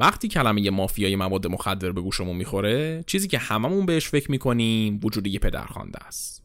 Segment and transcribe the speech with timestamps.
[0.00, 5.26] وقتی کلمه مافیای مواد مخدر به گوشمون می‌خوره چیزی که هممون بهش فکر می‌کنیم وجود
[5.26, 6.44] یه پدرخوانده است.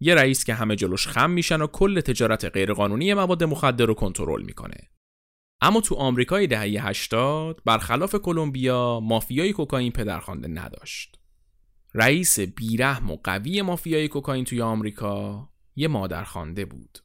[0.00, 4.42] یه رئیس که همه جلوش خم میشن و کل تجارت غیرقانونی مواد مخدر رو کنترل
[4.42, 4.90] می‌کنه.
[5.60, 11.18] اما تو آمریکای دهه 80 برخلاف کلمبیا مافیای کوکائین پدرخوانده نداشت.
[11.94, 16.98] رئیس بیرحم و قوی مافیای کوکائین توی آمریکا یه مادرخوانده بود.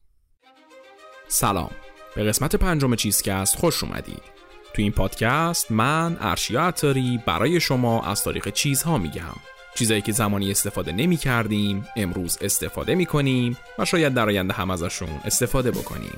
[1.28, 1.72] سلام.
[2.16, 4.33] به قسمت پنجم چیزکست خوش اومدید.
[4.74, 9.36] تو این پادکست من ارشیا عطاری برای شما از تاریخ چیزها میگم.
[9.76, 14.72] چیزایی که زمانی استفاده نمی کردیم امروز استفاده می کنیم و شاید در آینده هم
[14.72, 16.18] ازشون استفاده بکنیم.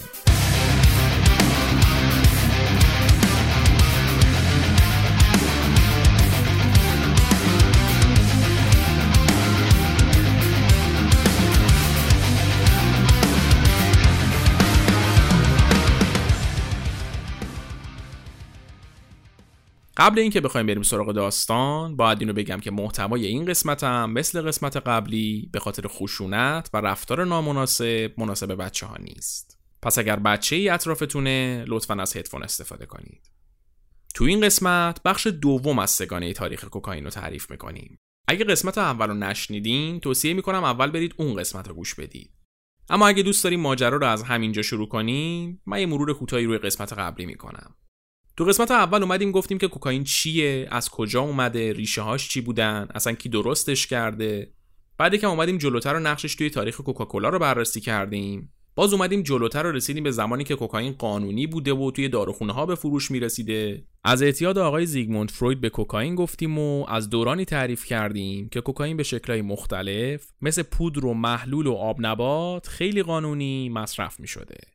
[19.97, 24.77] قبل اینکه بخوایم بریم سراغ داستان باید اینو بگم که محتوای این قسمتم مثل قسمت
[24.77, 29.59] قبلی به خاطر خشونت و رفتار نامناسب مناسب بچه ها نیست.
[29.81, 33.31] پس اگر بچه ای اطرافتونه لطفا از هدفون استفاده کنید.
[34.15, 37.99] تو این قسمت بخش دوم از سگانه تاریخ کوکائین رو تعریف می‌کنیم.
[38.27, 42.31] اگه قسمت اول رو نشنیدین توصیه می‌کنم اول برید اون قسمت رو گوش بدید.
[42.89, 46.57] اما اگه دوست داریم ماجرا رو از همینجا شروع کنیم من یه مرور کوتاهی روی
[46.57, 47.75] قسمت قبلی می‌کنم.
[48.37, 52.87] تو قسمت اول اومدیم گفتیم که کوکائین چیه؟ از کجا اومده؟ ریشه هاش چی بودن؟
[52.95, 54.51] اصلا کی درستش کرده؟
[54.97, 58.51] بعد که اومدیم جلوتر و نقشش توی تاریخ کوکاکولا رو بررسی کردیم.
[58.75, 62.65] باز اومدیم جلوتر و رسیدیم به زمانی که کوکائین قانونی بوده و توی داروخونه ها
[62.65, 63.83] به فروش می‌رسیده.
[64.03, 68.97] از اعتیاد آقای زیگموند فروید به کوکائین گفتیم و از دورانی تعریف کردیم که کوکائین
[68.97, 74.74] به شکلهای مختلف مثل پودر و محلول و آب نبات خیلی قانونی مصرف می شده.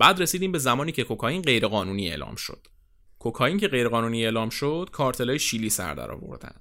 [0.00, 2.66] بعد رسیدیم به زمانی که کوکائین غیرقانونی اعلام شد.
[3.18, 6.54] کوکائین که غیرقانونی اعلام شد کارتلای شیلی سر در آوردن.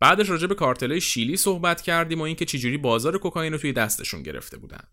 [0.00, 4.22] بعدش راجع به کارتلای شیلی صحبت کردیم و اینکه چجوری بازار کوکائین رو توی دستشون
[4.22, 4.84] گرفته بودن.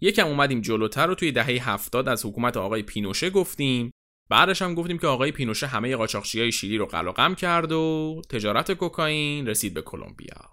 [0.00, 3.90] یکم اومدیم جلوتر رو توی دهه هفتاد از حکومت آقای پینوشه گفتیم.
[4.30, 9.46] بعدش هم گفتیم که آقای پینوشه همه قاچاقچیای شیلی رو قلقم کرد و تجارت کوکائین
[9.46, 10.50] رسید به کلمبیا.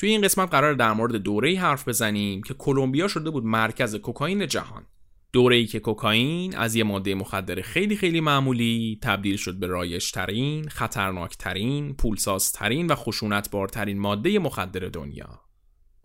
[0.00, 4.46] توی این قسمت قرار در مورد دوره حرف بزنیم که کلمبیا شده بود مرکز کوکائین
[4.46, 4.86] جهان.
[5.34, 10.68] دوره ای که کوکائین از یه ماده مخدر خیلی خیلی معمولی تبدیل شد به رایجترین،
[10.68, 15.40] خطرناکترین، پولسازترین و خشونتبارترین ماده مخدر دنیا.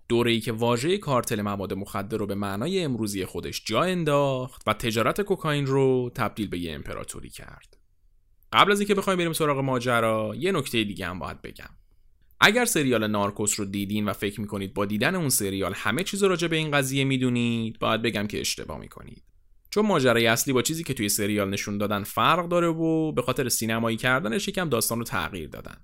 [0.08, 4.74] دوره ای که واژه کارتل مواد مخدر رو به معنای امروزی خودش جا انداخت و
[4.74, 7.78] تجارت کوکائین رو تبدیل به یه امپراتوری کرد.
[8.54, 11.70] قبل از اینکه بخوایم بریم سراغ ماجرا، یه نکته دیگه هم باید بگم.
[12.42, 16.48] اگر سریال نارکوس رو دیدین و فکر می‌کنید با دیدن اون سریال همه چیز راجع
[16.48, 19.24] به این قضیه می‌دونید باید بگم که اشتباه می‌کنید.
[19.70, 23.50] چون ماجرای اصلی با چیزی که توی سریال نشون دادن فرق داره و به خاطر
[23.50, 25.78] سینمایی کردنش یکم داستان رو تغییر دادن.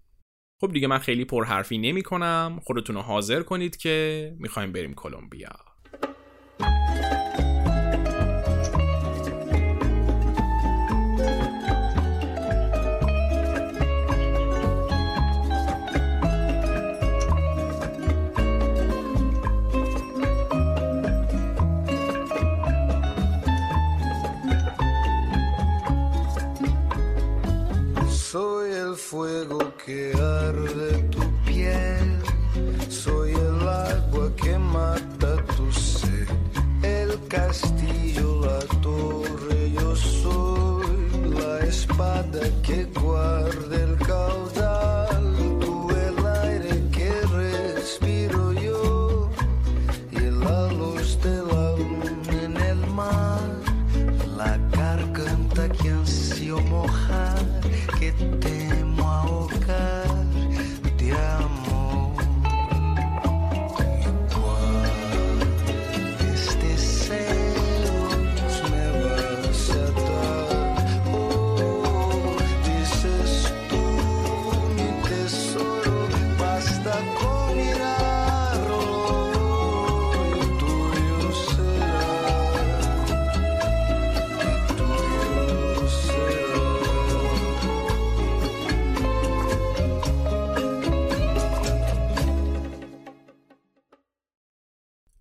[0.61, 5.74] خب دیگه من خیلی پرحرفی نمی کنم خودتون رو حاضر کنید که می‌خوایم بریم کلمبیا.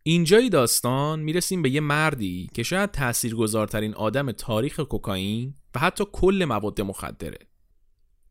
[0.06, 6.44] اینجای داستان می‌رسیم به یه مردی که شاید تاثیرگذارترین آدم تاریخ کوکائین و حتی کل
[6.48, 7.38] مواد مخدره.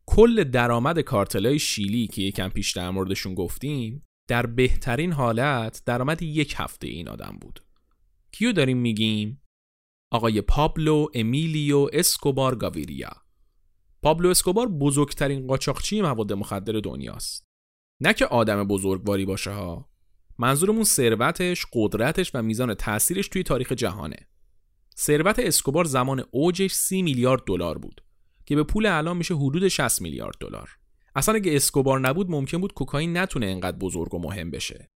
[0.06, 6.54] کل درآمد کارتلای شیلی که یکم پیش در موردشون گفتیم در بهترین حالت درآمد یک
[6.58, 7.64] هفته این آدم بود.
[8.32, 9.42] کیو داریم میگیم؟
[10.12, 13.12] آقای پابلو امیلیو اسکوبار گاویریا
[14.02, 17.48] پابلو اسکوبار بزرگترین قاچاقچی مواد مخدر دنیاست
[18.02, 19.93] نه که آدم بزرگواری باشه ها
[20.38, 24.28] منظورمون ثروتش، قدرتش و میزان تاثیرش توی تاریخ جهانه.
[24.98, 28.04] ثروت اسکوبار زمان اوجش 30 میلیارد دلار بود
[28.46, 30.70] که به پول الان میشه حدود 60 میلیارد دلار.
[31.16, 34.90] اصلا اگه اسکوبار نبود ممکن بود کوکائین نتونه انقدر بزرگ و مهم بشه.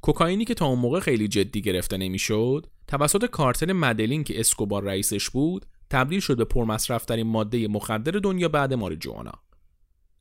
[0.00, 5.30] کوکائینی که تا اون موقع خیلی جدی گرفته نمی‌شد، توسط کارتل مدلین که اسکوبار رئیسش
[5.30, 9.32] بود، تبدیل شد به پرمصرفترین ماده مخدر دنیا بعد ماریجوانا.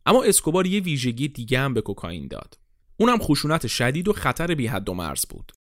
[0.05, 2.60] اما اسکوبار یه ویژگی دیگه هم به کوکائین داد.
[3.01, 5.51] اونم خشونت شدید و خطر بی حد و مرز بود.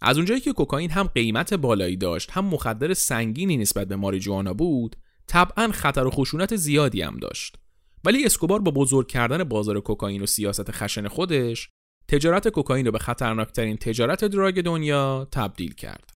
[0.00, 4.96] از اونجایی که کوکائین هم قیمت بالایی داشت هم مخدر سنگینی نسبت به ماریجوانا بود
[5.26, 7.56] طبعا خطر و خشونت زیادی هم داشت.
[8.04, 11.68] ولی اسکوبار با بزرگ کردن بازار کوکائین و سیاست خشن خودش
[12.08, 16.10] تجارت کوکائین رو به خطرناکترین تجارت دراگ دنیا تبدیل کرد.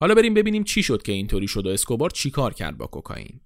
[0.00, 3.40] حالا بریم ببینیم چی شد که اینطوری شد و اسکوبار چیکار کرد با کوکائین.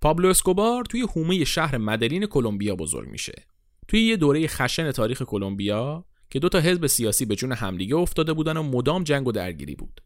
[0.00, 3.46] پابلو اسکوبار توی حومه شهر مدلین کلمبیا بزرگ میشه.
[3.88, 8.32] توی یه دوره خشن تاریخ کلمبیا که دو تا حزب سیاسی به جون همدیگه افتاده
[8.32, 10.00] بودن و مدام جنگ و درگیری بود.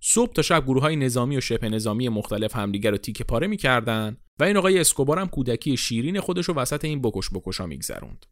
[0.00, 4.16] صبح تا شب گروه های نظامی و شبه نظامی مختلف همدیگه رو تیکه پاره می‌کردن
[4.38, 8.26] و این آقای اسکوبار هم کودکی شیرین خودش رو وسط این بکش بکشا میگذروند.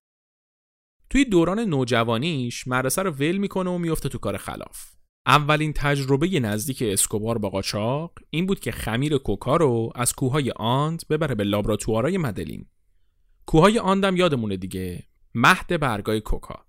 [1.10, 4.90] توی دوران نوجوانیش مدرسه رو ول می‌کنه و میفته تو کار خلاف.
[5.26, 11.02] اولین تجربه نزدیک اسکوبار با قاچاق این بود که خمیر کوکا رو از کوههای آند
[11.10, 12.66] ببره به لابراتوارای مدلین.
[13.50, 15.02] کوههای آندم یادمونه دیگه.
[15.34, 16.66] مهد برگای کوکا.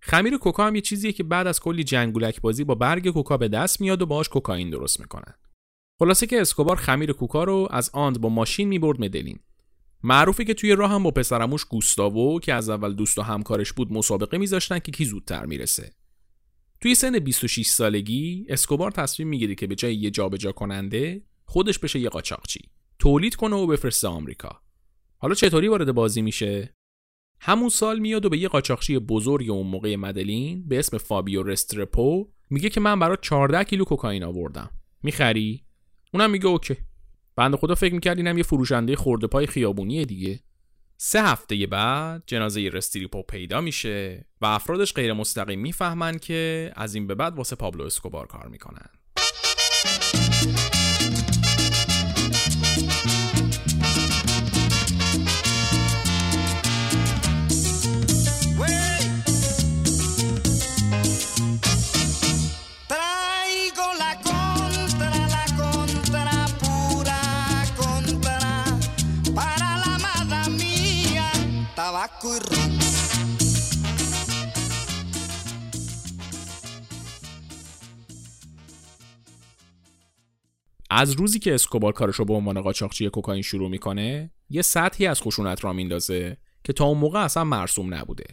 [0.00, 3.48] خمیر کوکا هم یه چیزیه که بعد از کلی جنگولک بازی با برگ کوکا به
[3.48, 5.34] دست میاد و باهاش کوکائین درست می‌کنن.
[5.98, 9.38] خلاصه که اسکوبار خمیر کوکا رو از آند با ماشین می‌برد مدلین.
[10.02, 13.92] معروفه که توی راه هم با پسرموش گوستاوو که از اول دوست و همکارش بود
[13.92, 15.92] مسابقه میذاشتن که کی زودتر می‌رسه.
[16.80, 21.98] توی سن 26 سالگی اسکوبار تصمیم می‌گیره که به جای یه جابجا کننده خودش بشه
[21.98, 22.60] یه قاچاقچی.
[22.98, 24.62] تولید کنه و بفرسته آمریکا.
[25.22, 26.74] حالا چطوری وارد بازی میشه؟
[27.40, 32.28] همون سال میاد و به یه قاچاقچی بزرگ اون موقع مدلین به اسم فابیو رسترپو
[32.50, 34.70] میگه که من برات 14 کیلو کوکائین آوردم.
[35.02, 35.64] می‌خری؟
[36.14, 36.76] اونم میگه OK.
[37.36, 40.40] بنده خدا فکر می‌کرد اینم یه فروشنده خورده پای خیابونیه دیگه.
[40.96, 47.06] سه هفته بعد جنازه رستریپو پیدا میشه و افرادش غیر مستقیم می‌فهمن که از این
[47.06, 48.88] به بعد واسه پابلو اسکوبار کار می‌کنن.
[80.94, 85.22] از روزی که اسکوبار کارش رو به عنوان قاچاقچی کوکائین شروع می‌کنه یه سطحی از
[85.22, 88.24] خشونت را میندازه که تا اون موقع اصلا مرسوم نبوده.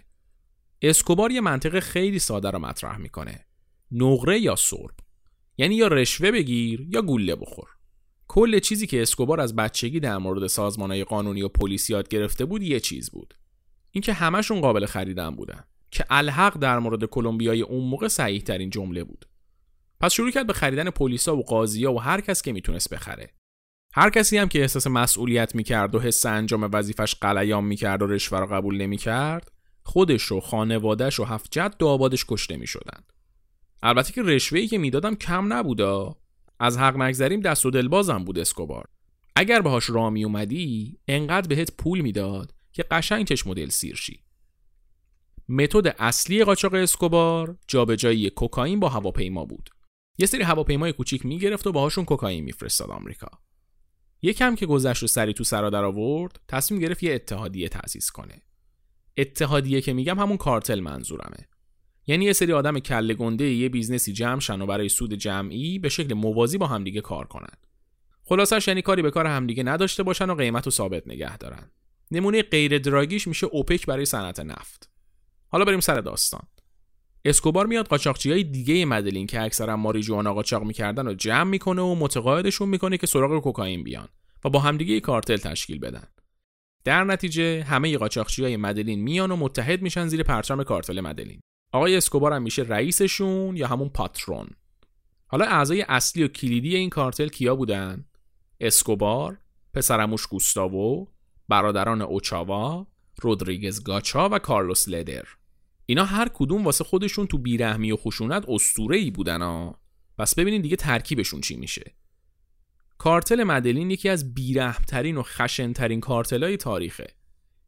[0.82, 3.46] اسکوبار یه منطقه خیلی ساده رو مطرح می‌کنه.
[3.92, 4.96] نقره یا سرب.
[5.58, 7.68] یعنی یا رشوه بگیر یا گوله بخور.
[8.28, 12.64] کل چیزی که اسکوبار از بچگی در مورد سازمانهای قانونی و پلیس یاد گرفته بود
[12.64, 13.34] یه چیز بود.
[13.92, 15.64] اینکه همشون قابل خریدن بودن.
[15.92, 19.26] که الحق در مورد کلمبیای اون موقع صحیح ترین جمله بود.
[20.02, 23.30] پس شروع کرد به خریدن پلیسا و قاضیا و هر کس که می‌تونست بخره.
[23.94, 28.40] هر کسی هم که احساس مسئولیت می‌کرد و حس انجام وظیفش قلیام می‌کرد و رشوه
[28.40, 29.52] رو قبول نمی‌کرد
[29.84, 33.04] خودش و خانوادهش و هفت جد و آبادش کشته می‌شدن
[33.84, 36.16] البته که رشوهی که می‌دادم کم نبودا
[36.60, 38.86] از حق نگذریم دست و دلبازم بود اسکوبار.
[39.36, 44.20] اگر باهاش راه می اومدی انقدر بهت پول می‌داد که قشنگ چش مدل سیر شی.
[45.50, 49.70] متد اصلی قاچاق اسکوبار جابجایی کوکائین با هواپیما بود.
[50.20, 53.30] یه سری هواپیمای کوچیک می‌گرفت و باهاشون کوکائین میفرستاد آمریکا.
[54.22, 58.42] یکم که گذشت و سری تو سرا در آورد تصمیم گرفت یه اتحادیه تأسیس کنه.
[59.18, 61.48] اتحادیه که میگم همون کارتل منظورمه.
[62.08, 65.80] یعنی یه سری آدم کله گنده یه business ی جمع شن و برای سود جمعی
[65.80, 67.58] به شکل موازی با همدیگه کار کنن.
[68.24, 71.72] خلاصش یعنی کاری به کار همدیگه نداشته باشن و قیمت رو ثابت نگه دارن.
[72.12, 74.90] نمونه غیر دراگیش میشه اوپک برای صنعت نفت.
[75.48, 76.48] حالا بریم سر داستان.
[77.26, 81.96] اسکوبار میاد قاچاقچی های دیگه مدلین که اکثرا ماریجوانا قاچاق می‌کردن و جمع می‌کنه و
[81.96, 84.08] متقاعدشون می‌کنه که سراغ کوکائین بیان
[84.46, 86.04] و با همدیگه کارتل تشکیل بدن.
[86.84, 91.40] در نتیجه همه قاچاقچی های مدلین میان و متحد میشن زیر پرچم کارتل مدلین.
[91.72, 94.50] آقای اسکوبار هم میشه رئیسشون یا همون پاترون.
[95.28, 98.06] حالا اعضای اصلی و کلیدی این کارتل کیا بودن؟
[98.60, 99.38] اسکوبار
[99.74, 101.08] پسرموش گوستاوو
[101.50, 102.88] برادران اوچاوا
[103.22, 105.24] رودریگز گاچا و کارلوس لدر.
[105.90, 109.82] اینا هر کدوم واسه خودشون تو بیرحمی و خشونت اسطوره ای بودن ها
[110.18, 111.96] پس ببینین دیگه ترکیبشون چی میشه.
[112.98, 117.08] کارتل مدلین یکی از بیرحمترین و خشنترین کارتلای تاریخه.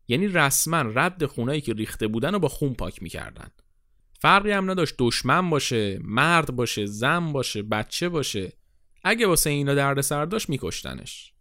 [0.08, 3.50] یعنی رسما رد خونایی که ریخته بودن و با خون پاک می‌کردن.
[4.20, 8.54] فرقی هم نداشت دشمن باشه مرد باشه زن باشه بچه باشه.
[9.04, 11.34] اگه واسه اینا دردسر داشت میکشتنش.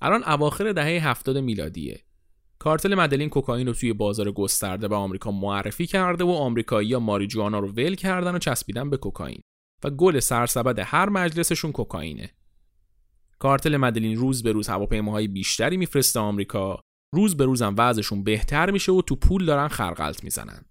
[0.00, 2.04] الان اواخر دهه هفتاد میلادیه.
[2.62, 7.68] کارتل مدلین کوکائین رو توی بازار گسترده به آمریکا معرفی کرده و آمریکایی‌ها ماریجوانا رو
[7.68, 9.40] ول کردن و چسبیدن به کوکائین
[9.84, 12.30] و گل سرسبد هر مجلسشون کوکائینه.
[13.38, 16.80] کارتل مدلین روز به روز هواپیماهای بیشتری میفرسته آمریکا
[17.14, 20.64] روز به روزم وضعشون بهتر میشه و تو پول دارن خرقلت می‌زنن.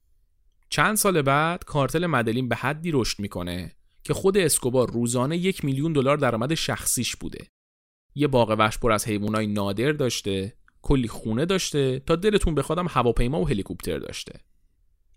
[0.69, 5.93] چند سال بعد کارتل مدلین به حدی رشد می‌کنه که خود اسکوبار روزانه یک میلیون
[5.93, 7.47] دلار درآمد شخصیش بوده.
[8.15, 13.41] یه باغ وحش پر از حیوانای نادر داشته کلی خونه داشته تا دلتون بخوادم هواپیما
[13.41, 14.33] و هلیکوپتر داشته.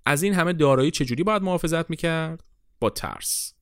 [0.06, 2.44] از این همه دارایی چجوری باید محافظت می‌کرد؟
[2.80, 3.54] با ترس.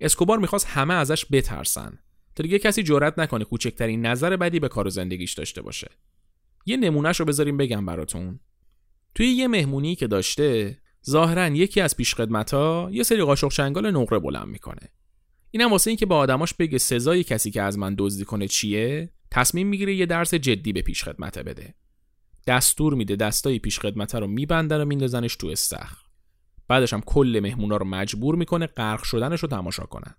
[0.00, 1.98] اسکوبار می‌خواست همه ازش بترسن.
[2.36, 5.90] تا دیگه کسی جرأت نکنه کوچکترین نظر بدی به کار و زندگیش داشته باشه.
[6.66, 8.40] یه نمونهش رو بذاریم بگم براتون.
[9.14, 10.78] توی یه مهمونی که داشته
[11.10, 14.92] ظاهرا یکی از پیشخدمتا یه سری قاشق چنگال نقره بلند می‌کنه.
[15.50, 19.66] اینم واسه اینکه به آدماش بگه سزای کسی که از من دزدی کنه چیه؟ تصمیم
[19.66, 21.74] می‌گیره یه درس جدی به پیشخدمته بده.
[22.46, 25.96] دستور میده دستای پیشخدمته رو میبندن و میندازنش تو استخر.
[26.68, 30.14] بعدش هم کل مهمونا رو مجبور می‌کنه غرق شدنش رو تماشا کنن.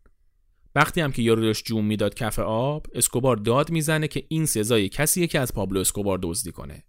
[0.76, 5.28] وقتی هم که یارو جون می‌داد کف آب اسکوبار داد می‌زنه که این سزای کسیه
[5.28, 6.84] که از پابلو اسکوبار دزدی کنه.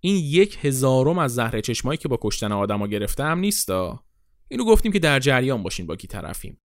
[0.00, 4.04] این یک هزارم از زهر چشمایی که با کشتن آدما گرفته هم نیستا؟
[4.48, 6.60] اینو گفتیم که در جریان باشین با کی طرفیم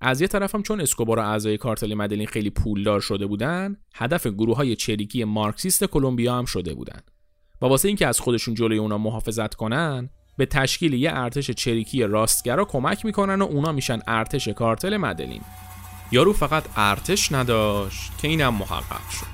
[0.00, 4.56] از یه طرفم چون اسکوبار و اعضای کارتل مدلین خیلی پولدار شده بودن هدف گروه
[4.56, 7.00] های چریکی مارکسیست کلمبیا هم شده بودن.
[7.62, 12.64] و واسه اینکه از خودشون جلوی اونا محافظت کنن به تشکیل یه ارتش چریکی راستگرا
[12.64, 15.42] کمک می‌کنن و اونا میشن ارتش کارتل مدلین.
[16.12, 19.33] یارو فقط ارتش نداشت که اینم محقق شد.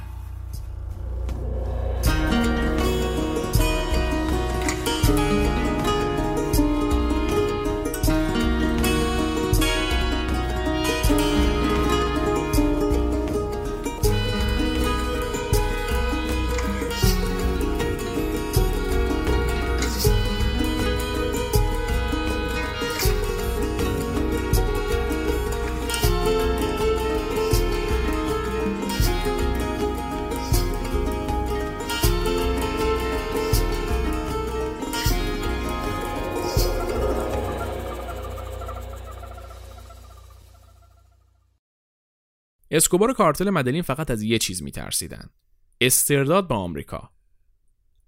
[42.80, 45.30] اسکوبار و کارتل مدلین فقط از یه چیز میترسیدن.
[45.80, 47.10] استرداد به آمریکا.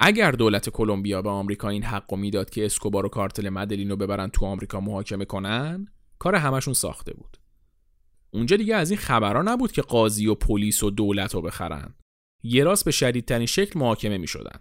[0.00, 4.28] اگر دولت کلمبیا به آمریکا این حق می‌داد که اسکوبار و کارتل مدلین رو ببرن
[4.28, 5.86] تو آمریکا محاکمه کنن
[6.18, 7.36] کار همشون ساخته بود.
[8.30, 11.94] اونجا دیگه از این خبرها نبود که قاضی و پلیس و دولت رو بخرن.
[12.42, 14.60] یه راست به شدیدترین شکل محاکمه می شدن.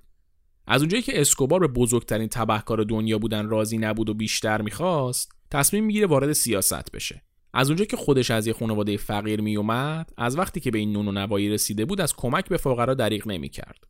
[0.67, 5.85] از اونجایی که اسکوبار به بزرگترین تبهکار دنیا بودن راضی نبود و بیشتر می‌خواست تصمیم
[5.85, 7.21] می‌گیره وارد سیاست بشه.
[7.53, 11.07] از اونجا که خودش از یه خانواده فقیر میومد از وقتی که به این نون
[11.07, 13.83] و نوایی رسیده بود از کمک به فقرا دریغ نمی‌کرد.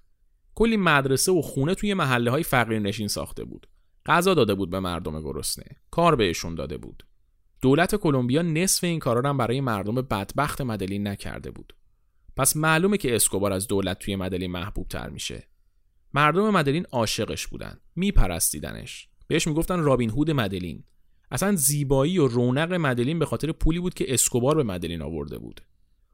[0.55, 3.67] کلی مدرسه و خونه توی محله های فقیر نشین ساخته بود.
[4.05, 5.65] غذا داده بود به مردم گرسنه.
[5.91, 7.03] کار بهشون داده بود.
[7.61, 11.73] دولت کلمبیا نصف این کارا هم برای مردم بدبخت مدلین نکرده بود.
[12.37, 15.47] پس معلومه که اسکوبار از دولت توی مدلین محبوب تر میشه.
[16.13, 17.79] مردم مدلین عاشقش بودن.
[17.95, 19.09] میپرستیدنش.
[19.27, 20.83] بهش می‌گفتن رابین هود مدلین.
[21.31, 25.61] اصلا زیبایی و رونق مدلین به خاطر پولی بود که اسکوبار به مدلین آورده بود.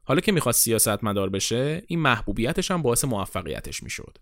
[0.04, 4.18] حالا که می‌خواست سیاست مدار بشه این محبوبیتش هم باعث موفقیتش می‌شد.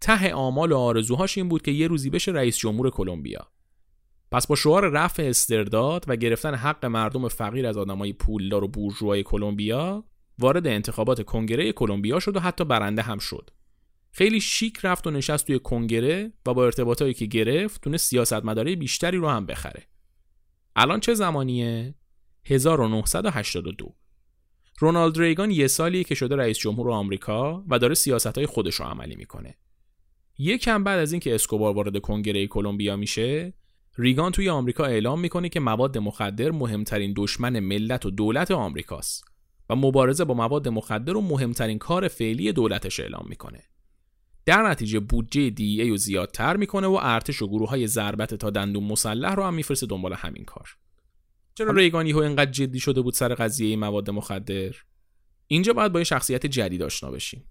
[0.00, 3.48] ته آمال و آرزوهاش این بود که یه روزی بشه رئیس جمهور کلمبیا.
[4.30, 9.22] پس با شعار رفع استرداد و گرفتن حق مردم فقیر از آدمای پولدار و بورژوای
[9.22, 10.04] کلمبیا
[10.38, 13.50] وارد انتخابات کنگره کلمبیا شد و حتی برنده هم شد.
[14.12, 19.16] خیلی شیک رفت و نشست توی کنگره و با ارتباطایی که گرفت تونه سیاستمداری بیشتری
[19.16, 19.82] رو هم بخره.
[20.78, 21.94] الان چه زمانیه؟
[22.44, 23.94] 1982
[24.78, 28.86] رونالد ریگان یه سالیه که شده رئیس جمهور آمریکا و داره سیاست های خودش رو
[28.86, 29.54] عملی می‌کنه.
[30.38, 33.54] یکم بعد از اینکه اسکوبار وارد کنگره کلمبیا میشه
[33.98, 39.24] ریگان توی آمریکا اعلام می‌کنه که مواد مخدر مهمترین دشمن ملت و دولت آمریکاست
[39.70, 43.62] و مبارزه با مواد مخدر رو مهمترین کار فعلی دولتش اعلام می‌کنه.
[44.46, 48.50] در نتیجه بودجه دی ای رو زیادتر می‌کنه و ارتش و گروه های ضربت تا
[48.50, 50.76] دندون مسلح رو هم میفرسته دنبال همین کار.
[51.54, 54.74] چرا؟ ریگانی ها اینقدر جدی شده بود سر قضیه مواد مخدر؟
[55.46, 57.44] اینجا باید با یه شخصیت جدید آشنا بشیم.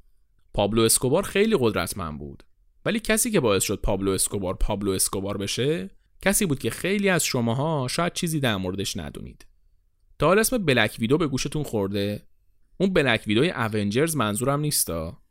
[0.53, 2.43] پابلو اسکوبار خیلی قدرتمند بود.
[2.85, 5.89] ولی کسی که باعث شد پابلو اسکوبار پابلو اسکوبار بشه
[6.21, 9.45] کسی بود که خیلی از شماها شاید چیزی در موردش ندونید.
[10.19, 12.27] تا اسم بلک ویدو به گوشتون خورده؟
[12.77, 15.24] اون بلک ویدوی اونجرز منظورم نیستا؟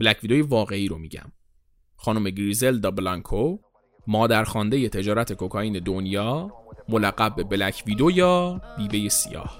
[0.00, 1.32] بلک ویدوی واقعی رو میگم.
[1.96, 3.58] خانم گریزل بلانکو
[4.06, 6.50] مادرخوانده تجارت کوکائین دنیا
[6.88, 9.56] ملقب به بلک ویدو یا بیبه سیاه؟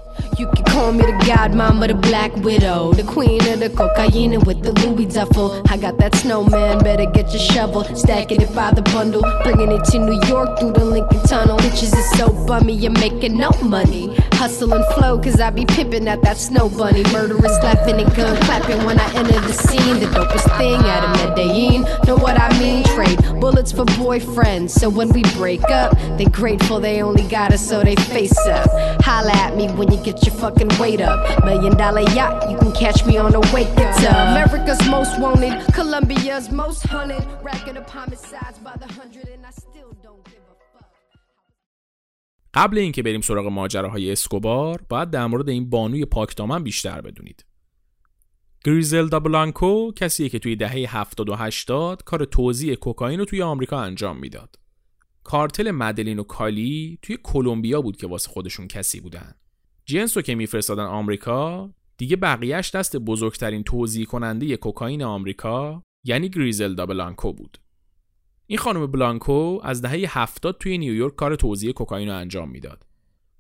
[14.45, 17.03] Hustle and flow, cause I be pimping at that snow bunny.
[17.05, 20.01] Murderous laughing and gun clapping when I enter the scene.
[20.01, 21.81] The dopest thing out of Medellin.
[22.07, 22.85] Know what I mean?
[22.85, 24.69] Trade bullets for boyfriends.
[24.69, 28.69] So when we break up, they grateful they only got us so they face up.
[29.01, 31.43] Holla at me when you get your fucking weight up.
[31.47, 34.29] Million dollar yacht, you can catch me on a wake it up.
[34.29, 37.27] America's most wanted, Colombia's most hunted.
[37.43, 39.34] Racking up homicides by the hundred,
[42.55, 47.45] قبل اینکه بریم سراغ ماجراهای اسکوبار باید در مورد این بانوی پاکدامن بیشتر بدونید
[48.65, 53.81] گریزلدا بلانکو کسیه که توی دهه 70 و 80 کار توزیع کوکائین رو توی آمریکا
[53.81, 54.59] انجام می‌داد.
[55.25, 59.35] کارتل مدلین و کالی توی کلمبیا بود که واسه خودشون کسی بودن.
[59.85, 67.33] جنس که میفرستادن آمریکا دیگه بقیهش دست بزرگترین توزیع کننده کوکائین آمریکا یعنی گریزلدا بلانکو
[67.33, 67.59] بود.
[68.47, 72.87] این خانم بلانکو از دهه 70 توی نیویورک کار توزیع کوکائین رو انجام می‌داد.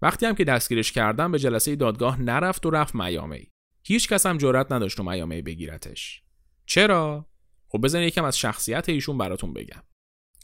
[0.02, 3.50] وقتی هم که دستگیرش کردن به جلسه دادگاه نرفت و رفت میامی.
[3.82, 6.22] هیچ کس هم جرئت نداشت تو میامی بگیرتش.
[6.66, 7.26] چرا؟
[7.68, 9.82] خب بزنید یکم از شخصیت ایشون براتون بگم.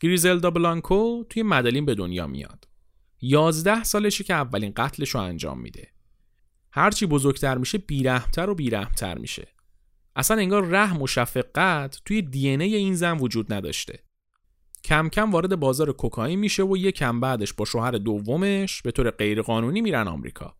[0.01, 2.69] گریزلدا بلانکو توی مدلین به دنیا میاد.
[3.21, 5.89] 11 سالشه که اولین قتلش رو انجام میده.
[6.73, 9.49] هرچی بزرگتر میشه بیرحمتر و بیرحمتر میشه.
[10.17, 14.05] اصلا انگار رحم و شفقت توی دی این زن وجود نداشته.
[14.91, 19.11] کم کم وارد بازار کوکائین میشه و یک کم بعدش با شوهر دومش به طور
[19.11, 20.55] غیرقانونی میرن آمریکا.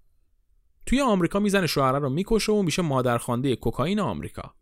[0.87, 4.55] توی آمریکا می‌زنه شوهر رو می‌کشه و میشه مادرخوانده کوکائین آمریکا.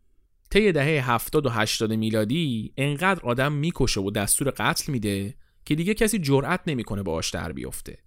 [0.50, 5.94] طی دهه 70 و 80 میلادی انقدر آدم می‌کشه و دستور قتل میده که دیگه
[5.94, 7.98] کسی جرأت نمی‌کنه باهاش در بیفته.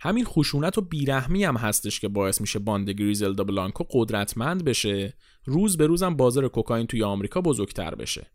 [0.00, 5.14] همین خشونت و بیرحمی هم هستش که باعث میشه باند گریزلدا بلانکو قدرتمند بشه
[5.44, 8.26] روز به روزم بازار کوکائین توی آمریکا بزرگتر بشه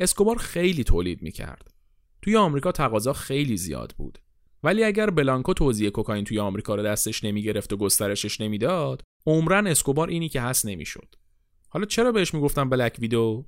[0.00, 1.70] اسکوبار خیلی تولید می‌کرد.
[2.22, 4.18] توی آمریکا تقاضا خیلی زیاد بود.
[4.62, 10.08] ولی اگر بلانکو توزیع کوکائین توی آمریکا رو دستش نمی‌گرفت و گسترشش نمی‌داد عمرن اسکوبار
[10.08, 11.14] اینی که هست نمی‌شد.
[11.68, 13.46] حالا چرا بهش می‌گفتن بلک ویدو؟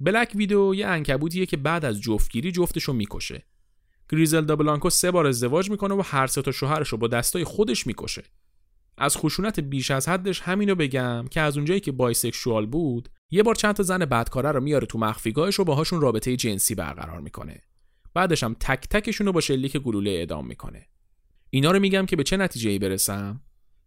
[0.00, 3.46] بلک ویدو یه انکبوتیه که بعد از جفتگیری جفتشو می‌کشه.
[4.10, 7.86] گریزلدا بلانکو سه بار ازدواج می‌کنه و هر سه تا شوهرش رو با دستای خودش
[7.86, 8.24] می‌کشه.
[8.98, 13.54] از خشونت بیش از حدش همینو بگم که از اونجایی که بایسکشوال بود یه بار
[13.54, 17.62] چند تا زن بدکاره رو میاره تو مخفیگاهش و باهاشون رابطه جنسی برقرار می‌کنه
[18.14, 20.86] بعدش هم تک تکشون رو با شلیک گلوله اعدام می‌کنه
[21.50, 23.40] اینا رو میگم که به چه نتیجه ای برسم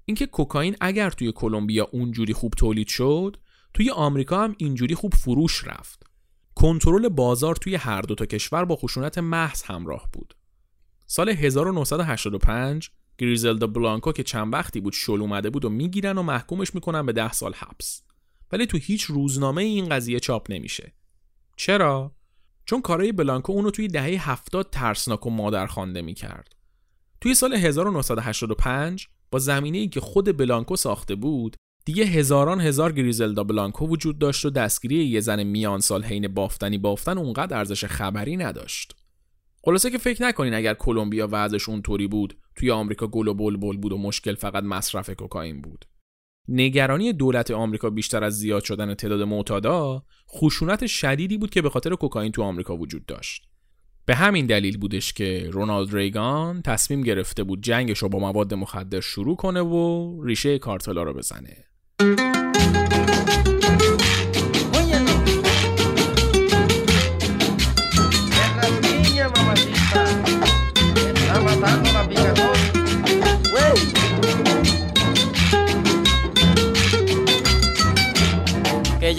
[0.06, 3.38] اینکه کوکائین اگر توی کلمبیا اونجوری خوب تولید شد
[3.74, 6.04] توی آمریکا هم اینجوری خوب فروش رفت
[6.56, 10.36] کنترل بازار توی هر دو تا کشور با خشونت محض همراه بود.
[11.08, 16.76] سال 1985 گریزلدا بلانکو که چند وقتی بود شل اومده بود و می‌گیرن و محکومش
[16.76, 18.02] می‌کنن به ده سال حبس.
[18.52, 20.94] ولی تو هیچ روزنامه این قضیه چاپ نمیشه.
[21.58, 22.12] چرا؟
[22.66, 26.56] چون کارای بلانکو اونو توی دهه 70 ترسناک و مادر خوانده می‌کرد.
[27.22, 33.44] توی سال 1985 با زمینه ای که خود بلانکو ساخته بود دیگه هزاران هزار گریزلدا
[33.44, 38.38] بلانکو وجود داشت و دستگیری یه زن میان سال حین بافتنی بافتن اونقدر ارزش خبری
[38.38, 38.96] نداشت.
[39.64, 43.92] خلاصه که فکر نکنین اگر کلمبیا وضعش اونطوری بود توی آمریکا گل و بلبل بود
[43.92, 45.86] و مشکل فقط مصرف کوکائین بود.
[46.52, 51.96] نگرانی دولت آمریکا بیشتر از زیاد شدن تعداد معتادا خشونت شدیدی بود که به خاطر
[51.96, 53.44] کوکائین تو آمریکا وجود داشت.
[54.06, 59.00] به همین دلیل بودش که رونالد ریگان تصمیم گرفته بود جنگش رو با مواد مخدر
[59.00, 61.66] شروع کنه و ریشه کارتلا رو بزنه.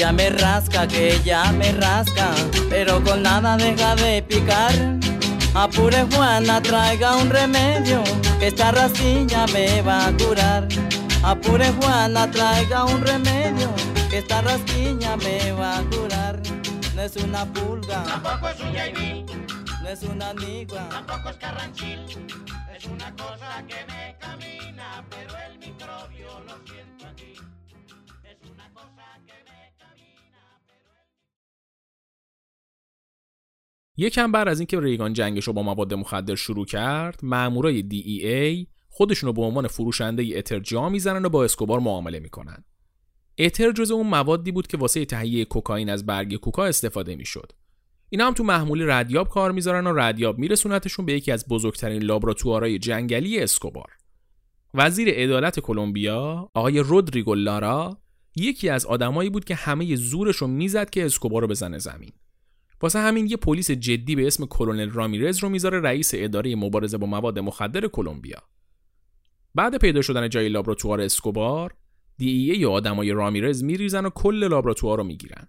[0.00, 2.30] Ella me rasca, que ella me rasca,
[2.70, 4.72] pero con nada deja de picar.
[5.52, 8.02] Apure Juana, traiga un remedio,
[8.38, 10.66] que esta rastilla me va a curar.
[11.22, 13.68] Apure Juana, traiga un remedio,
[14.08, 16.40] que esta rasquiña me va a curar.
[16.94, 19.26] No es una pulga, Tampoco es un jaimí,
[19.82, 22.00] no es una nigua, tampoco es carranchil.
[22.74, 23.99] Es una cosa que me
[34.00, 39.26] یکم بعد از اینکه ریگان جنگش رو با مواد مخدر شروع کرد، مامورای DEA خودشون
[39.26, 42.64] رو به عنوان فروشنده اتر جا می‌زنن و با اسکوبار معامله می‌کنن.
[43.38, 47.52] اتر جزء اون موادی بود که واسه تهیه کوکائین از برگ کوکا استفاده می‌شد.
[48.08, 52.78] اینا هم تو محمول ردیاب کار می‌ذارن و ردیاب میرسونتشون به یکی از بزرگترین لابراتوارهای
[52.78, 53.90] جنگلی اسکوبار.
[54.74, 57.98] وزیر عدالت کلمبیا آقای رودریگو لارا
[58.36, 62.12] یکی از آدمایی بود که همه زورش رو می‌زد که اسکوبار رو بزنه زمین.
[62.82, 67.06] واسه همین یه پلیس جدی به اسم کلونل رامیرز رو می‌ذاره رئیس اداره مبارزه با
[67.06, 68.42] مواد مخدر کلمبیا.
[69.54, 71.74] بعد پیدا شدن جای لابراتوار اسکوبار
[72.18, 75.48] DEA با آدمای رامیرز میریزن و کل لابراتوار رو می‌گیرن.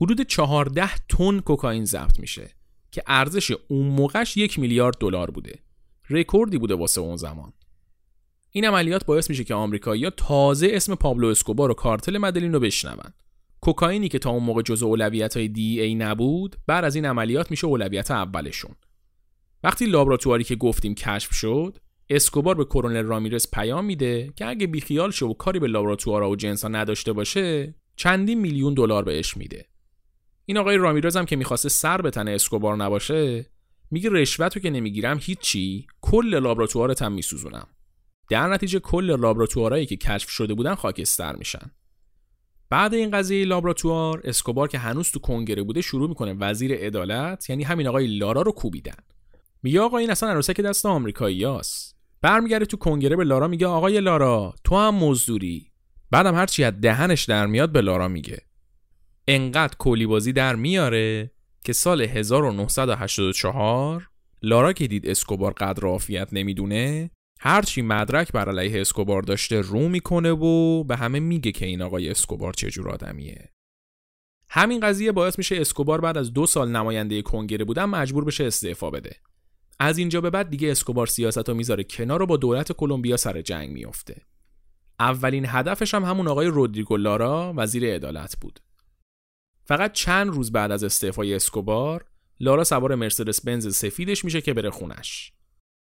[0.00, 2.50] حدود 14 تن کوکائین ضبط میشه
[2.90, 5.58] که ارزش اون موقعش یک میلیارد دلار بوده.
[6.10, 7.52] رکوردی بوده واسه اون زمان.
[8.50, 13.12] این عملیات باعث میشه که آمریکایی‌ها تازه اسم پابلو اسکوبار و کارتل مدلین رو بشنون.
[13.66, 17.50] کوکائینی که تا اون موقع جزء اولویت های دی ای نبود بعد از این عملیات
[17.50, 18.74] میشه اولویت اولشون.
[19.62, 21.78] وقتی لابراتواری که گفتیم کشف شد
[22.10, 26.36] اسکوبار به کورونل رامیرز پیام میده که اگه بیخیال شه و کاری به لابراتوارا و
[26.36, 29.66] جنسا نداشته باشه چندین میلیون دلار بهش میده.
[30.44, 33.46] این آقای رامیرز هم که می‌خواسته سر به تن اسکوبار نباشه
[33.90, 37.68] میگه رشوتو که نمی‌گیرم هیچی کل لابراتوارت هم میسوزونم.
[38.30, 41.70] در نتیجه کل لابراتوارایی که کشف شده بودن خاکستر میشن.
[42.70, 47.64] بعد این قضیه لابراتوار اسکوبار که هنوز تو کنگره بوده شروع می‌کنه وزیر عدالت یعنی
[47.64, 48.96] همین آقای لارا رو کوبیدن.
[49.62, 54.54] میگه آقا این اصلا عروسک دست آمریکاییاست برمیگرده تو کنگره به لارا میگه آقای لارا
[54.64, 55.72] تو هم مزدوری.
[56.10, 58.38] بعدم هرچی از دهنش در میاد به لارا میگه.
[59.28, 61.30] انقدر کلی بازی در میاره
[61.64, 64.10] که سال 1984
[64.42, 70.30] لارا که دید اسکوبار قدر عافیت نمی‌دونه هرچی مدرک بر علیه اسکوبار داشته رو می‌کنه
[70.30, 73.52] و به همه میگه که این آقای اسکوبار چجور آدمیه.
[74.48, 78.90] همین قضیه باعث میشه اسکوبار بعد از دو سال نماینده کنگره بودن مجبور بشه استعفا
[78.90, 79.16] بده.
[79.78, 83.42] از اینجا به بعد دیگه اسکوبار سیاست رو می‌ذاره کنار و با دولت کلمبیا سر
[83.42, 84.22] جنگ میفته
[85.00, 88.60] اولین هدفش هم همون آقای رودریگو لارا وزیر عدالت بود.
[89.64, 92.04] فقط چند روز بعد از استعفای اسکوبار
[92.40, 95.32] لارا سوار مرسدس بنز سفیدش میشه که بره خونش.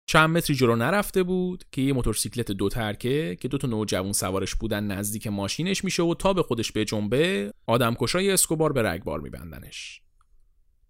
[0.09, 4.55] چند متری جلو نرفته بود که یه موتورسیکلت دو ترکه که دو تا نوجوان سوارش
[4.55, 10.01] بودن نزدیک ماشینش میشه و تا به خودش به جنبه آدمکشای اسکوبار به رگبار میبندنش.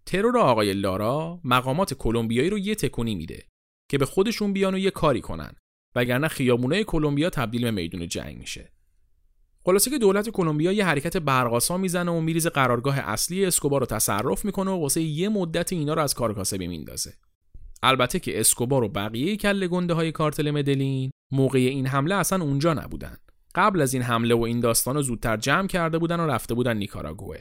[0.06, 3.46] ترور آقای لارا مقامات کلمبیایی رو یه تکونی میده
[3.90, 5.54] که به خودشون بیان و یه کاری کنن
[5.94, 8.72] وگرنه خیابونای کلمبیا تبدیل به میدون جنگ میشه.
[9.64, 14.44] خلاصه که دولت کلمبیا یه حرکت برقاسا می‌زنه و میریزه قرارگاه اصلی اسکوبار رو تصرف
[14.44, 16.32] می‌کنه و واسه یه مدت اینا رو از کار
[16.66, 17.14] میندازه.
[17.82, 22.74] البته که اسکوبار و بقیه کله گنده های کارتل مدلین موقع این حمله اصلا اونجا
[22.74, 23.16] نبودن.
[23.54, 26.76] قبل از این حمله و این داستان رو زودتر جمع کرده بودن و رفته بودن
[26.76, 27.38] نیکاراگوه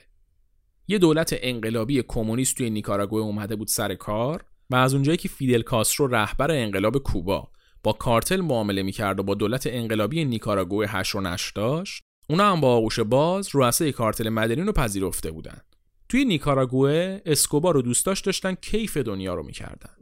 [0.88, 5.62] یه دولت انقلابی کمونیست توی نیکاراگوه اومده بود سر کار و از اونجایی که فیدل
[5.62, 7.52] کاسترو رهبر انقلاب کوبا
[7.84, 12.62] با کارتل معامله می‌کرد و با دولت انقلابی نیکاراگوه حشر و نشر داشت اونا هم
[12.62, 15.62] با آغوش باز رؤسای کارتل مدلین رو پذیرفته بودن.
[16.10, 19.96] توی نیکاراگوه اسکوبار و دوستاش داشتن کیف دنیا رو می‌کردن.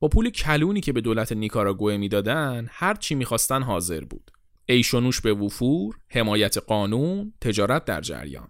[0.00, 4.30] با پول کلونی که به دولت نیکاراگوه می‌دادن هر چی می‌خواستن حاضر بود.
[4.66, 8.48] عیش و نوش به وفور حمایت قانون تجارت در جریان.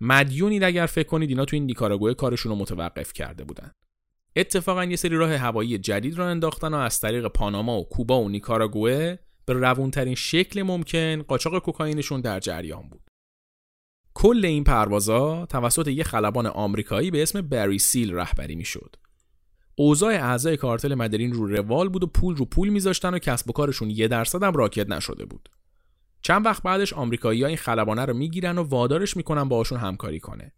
[0.00, 3.70] مدیونی اگر فکر کنید اینا تو این نیکاراگوه کارشون رو متوقف کرده بودن.
[4.36, 8.28] اتفاقا یه سری راه هوایی جدید را انداختن و از طریق پاناما و کوبا و
[8.28, 13.02] نیکاراگوه به روونترین شکل ممکن قاچاق کوکائینشون در جریان بود.
[14.14, 18.96] کل این پروازا توسط یه خلبان آمریکایی به اسم بری سیل رهبری می‌شد.
[19.74, 23.52] اوضاع اعضای کارتل مدرین رو روال بود و پول رو پول میذاشتن و کسب و
[23.52, 25.48] کارشون یه درصد هم راکت نشده بود.
[26.22, 30.52] چند وقت بعدش آمریکایی‌ها این خلبانه رو می‌گیرن و وادارش می‌کنن باهاشون همکاری کنه.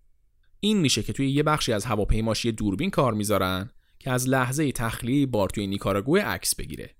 [0.61, 4.73] این میشه که توی یه بخشی از هواپیماش یه دوربین کار می‌ذارن که از لحظه
[4.73, 6.97] تخلیه بار توی نیکاراگوه عکس بگیره.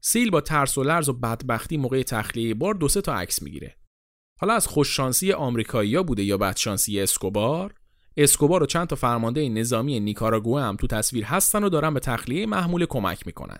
[0.00, 3.76] سیل با ترس و لرز و بدبختی موقع تخلیه بار دو سه تا عکس می‌گیره.
[4.40, 7.74] حالا از خوششانسی آمریکایی‌ها بوده یا بدشانسی اسکوبار؟
[8.16, 12.46] اسکوبار و چند تا فرمانده نظامی نیکاراگوه هم تو تصویر هستن و دارن به تخلیه
[12.46, 13.58] محمول کمک می‌کنن.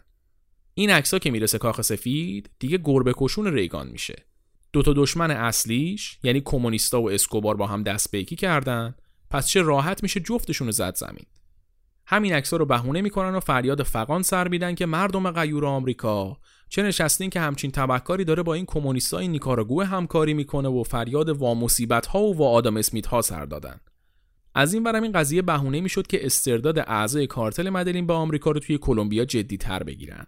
[0.75, 4.27] این عکسا که می‌رسه کاخ سفید دیگه گربه کشون ریگان میشه.
[4.73, 8.95] دو تا دشمن اصلیش یعنی کمونیستا و اسکوبار با هم دست بیکی کردن
[9.31, 11.27] پس چه راحت میشه جفتشون رو زد زمین.
[12.07, 16.39] همین عکسا رو بهونه می‌کنن و فریاد فقان سر میدن که مردم غیور آمریکا
[16.69, 21.69] چه نشستین که همچین تبکاری داره با این کمونیستای نیکاراگوه همکاری می‌کنه و فریاد وا
[22.09, 23.81] ها و وا آدم اسمیت ها سر دادن.
[24.59, 28.61] از این برم این قضیه بهونه می‌شد که استرداد اعضای کارتل مدلین به آمریکا رو
[28.61, 30.27] توی کلمبیا جدی تر بگیرن.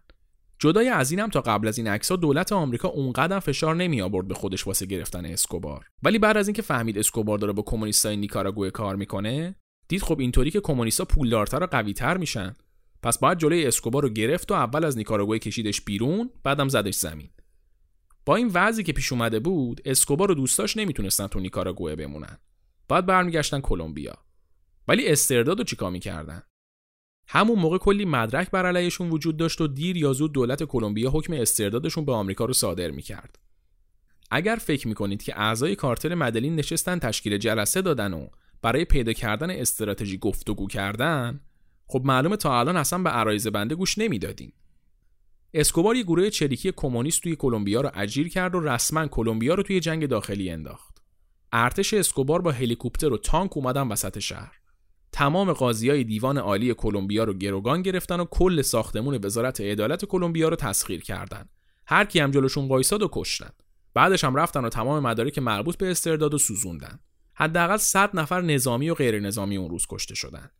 [0.58, 4.34] جدای از اینم تا قبل از این عکس‌ها دولت آمریکا اونقدر فشار نمی آورد به
[4.34, 5.86] خودش واسه گرفتن اسکوبار.
[6.02, 9.54] ولی بعد از اینکه فهمید اسکوبار داره با کمونیستای نیکاراگوئه کار می‌کنه
[9.88, 12.56] دید خب اینطوری که کمونیستا پولدارتر و قویتر میشن.
[13.02, 17.30] پس باید جلوی اسکوبار رو گرفت و اول از نیکاراگوئه کشیدش بیرون بعدم زدش زمین.
[18.26, 22.38] با این وضعی که پیش اومده بود اسکوبار و دوستاش نمی‌تونستن تو نیکاراگوئه بمونن.
[22.88, 24.18] بعد برمیگشتن کلمبیا.
[24.88, 26.42] ولی استرداد رو چیکار می‌کردن؟
[27.29, 31.33] همون موقع کلی مدرک بر علیهشون وجود داشت و دیر یا زود دولت کلمبیا حکم
[31.33, 33.38] استردادشون به آمریکا رو صادر می‌کرد.
[34.31, 38.29] اگر فکر می‌کنید که اعضای کارتل مدلین نشستن تشکیل جلسه دادن و
[38.62, 41.40] برای پیدا کردن استراتژی گفتگو کردن
[41.87, 44.53] خب معلومه تا الان اصلا به عرایز بنده گوش نمی‌دادین
[45.55, 49.81] اسکوبار یه گروه چریکی کمونیست توی کلمبیا رو اجیر کرد و رسما کلمبیا رو توی
[49.81, 50.97] جنگ داخلی انداخت.
[51.52, 54.52] ارتش اسکوبار با هلیکوپتر و تانک اومدن وسط شهر.
[55.12, 60.56] تمام های دیوان عالی کلمبیا رو گروگان گرفتن و کل ساختمون وزارت عدالت کلمبیا رو
[60.56, 61.48] تسخیر کردن.
[61.87, 63.50] هر کی هم جلوشون وایساد و کشتن.
[63.94, 66.98] بعدش هم رفتن و تمام مدارک مربوط به استرداد و سوزوندن.
[67.34, 70.50] حداقل 100 نفر نظامی و غیر نظامی اون روز کشته شدن.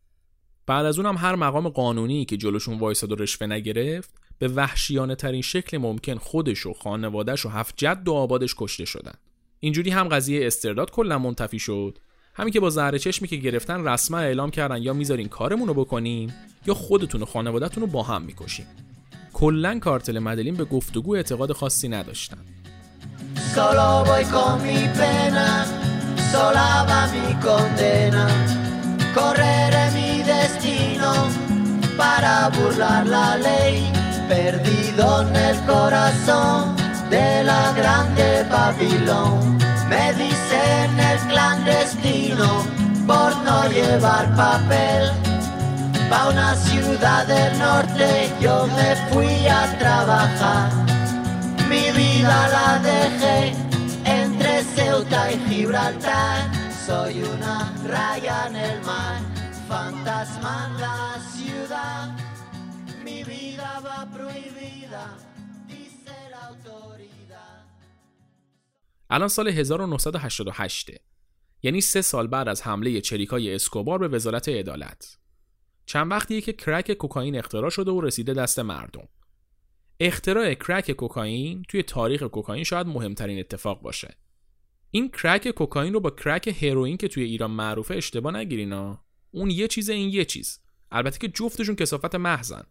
[0.67, 5.41] بعد از اونم هر مقام قانونی که جلوشون وایساد و رشوه نگرفت به وحشیانه ترین
[5.41, 9.13] شکل ممکن خودش و خانوادهش و هفت جد و آبادش کشته شدن.
[9.59, 11.97] اینجوری هم قضیه استرداد کلا منتفی شد.
[12.33, 16.33] همین که با زهر چشمی که گرفتن رسما اعلام کردن یا می‌ذارین کارمون رو بکنیم
[16.65, 18.65] یا خودتون و خانوادهتون رو با هم می‌کشیم.
[19.33, 22.37] کلا کارتل مدلین به گفتگو اعتقاد خاصی نداشتن.
[31.99, 33.75] para burlar la ley,
[34.29, 36.78] perdido en el corazón
[37.09, 39.57] de la grande Babilón.
[39.89, 42.63] Me dicen el clandestino
[43.07, 45.11] por no llevar papel.
[46.09, 50.71] Pa' una ciudad del norte yo me fui a trabajar.
[51.69, 53.53] Mi vida la dejé
[54.05, 56.49] entre Ceuta y Gibraltar.
[56.85, 59.19] Soy una raya en el mar,
[59.67, 62.09] fantasma en la ciudad.
[63.03, 65.03] Mi vida va prohibida,
[69.09, 70.91] الان سال 1988
[71.63, 75.17] یعنی سه سال بعد از حمله چریکای اسکوبار به وزارت عدالت.
[75.85, 79.07] چند وقتیه که کرک کوکائین اختراع شده و رسیده دست مردم.
[79.99, 84.17] اختراع کرک کوکائین توی تاریخ کوکائین شاید مهمترین اتفاق باشه.
[84.91, 89.67] این کرک کوکائین رو با کرک هروئین که توی ایران معروفه اشتباه نگیرینا اون یه
[89.67, 90.59] چیز این یه چیز.
[90.91, 92.63] البته که جفتشون کسافت محضن.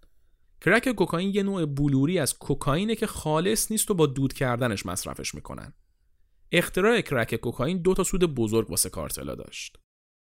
[0.61, 5.35] کرک کوکائین یه نوع بلوری از کوکائینه که خالص نیست و با دود کردنش مصرفش
[5.35, 5.73] می‌کنن.
[6.53, 9.77] اختراع کرک کوکائین دو تا سود بزرگ واسه کارتلا داشت.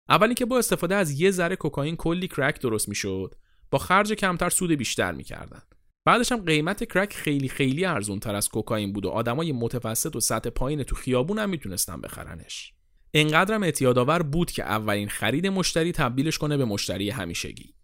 [0.08, 3.34] اولی که با استفاده از یه ذره کوکائین کلی کرک درست می‌شد
[3.70, 5.62] با خرج کمتر سود بیشتر می‌کردن.
[6.04, 10.20] بعدش هم قیمت کرک خیلی خیلی ارزون تر از کوکائین بود و آدمای متوسط و
[10.20, 12.72] سطح پایین تو خیابون هم می‌تونستن بخرنش.
[13.14, 17.74] انقدرم اعتیادآور بود که اولین خرید مشتری تبدیلش کنه به مشتری همیشگی.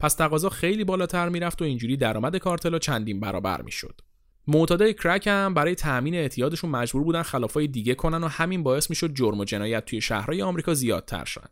[0.00, 4.00] پس تقاضا خیلی بالاتر می‌رفت و اینجوری درآمد کارتلا چندین برابر می‌شد.
[4.46, 9.14] معتادای کرک هم برای تأمین اعتیادشون مجبور بودن خلافای دیگه کنن و همین باعث می‌شد
[9.14, 11.48] جرم و جنایت توی شهرهای آمریکا زیادتر شن.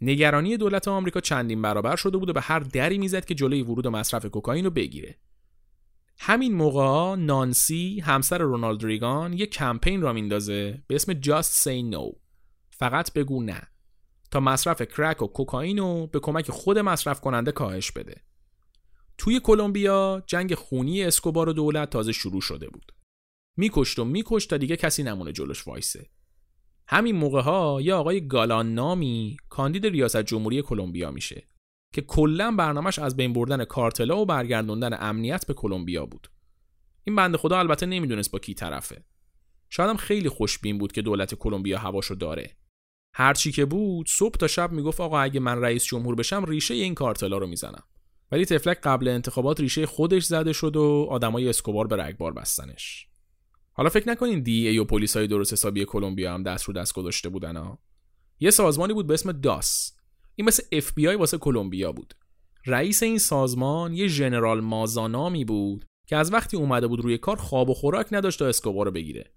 [0.00, 3.86] نگرانی دولت آمریکا چندین برابر شده بود و به هر دری می‌زد که جلوی ورود
[3.86, 5.18] و مصرف کوکائین رو بگیره.
[6.18, 12.16] همین موقع نانسی همسر رونالد ریگان یه کمپین را میندازه به اسم Just Say No.
[12.70, 13.62] فقط بگو نه.
[14.30, 18.22] تا مصرف کرک و کوکائین رو به کمک خود مصرف کننده کاهش بده.
[19.18, 22.92] توی کلمبیا جنگ خونی اسکوبار و دولت تازه شروع شده بود.
[23.56, 26.10] میکشت و میکشت تا دیگه کسی نمونه جلوش وایسه.
[26.88, 31.48] همین موقع ها یه آقای گالان نامی کاندید ریاست جمهوری کلمبیا میشه
[31.94, 36.30] که کلا برنامهش از بین بردن کارتلا و برگردوندن امنیت به کلمبیا بود.
[37.04, 39.04] این بنده خدا البته نمی‌دونست با کی طرفه.
[39.70, 42.56] شاید هم خیلی خوشبین بود که دولت کلمبیا هواشو داره.
[43.14, 46.94] هرچی که بود صبح تا شب می‌گفت آقا اگه من رئیس جمهور بشم ریشه این
[46.94, 47.84] کارتلا رو می‌زنم.
[48.32, 53.08] ولی طفلک قبل انتخابات ریشه خودش زده شد و آدمای اسکوبار به رگبار بستنش.
[53.72, 57.28] حالا فکر نکنین DEA و پلیس های درست حسابی کلمبیا هم دست رو دست گذاشته
[57.28, 57.78] بودن ها؟
[58.40, 59.92] یه سازمانی بود به اسم داس.
[60.34, 62.14] این مثل اف بی آی واسه کلمبیا بود.
[62.66, 67.36] رئیس این سازمان یه ژنرال مازا نامی بود که از وقتی اومده بود روی کار
[67.36, 69.32] خواب و خوراک نداشت تا اسکوبار رو بگیره.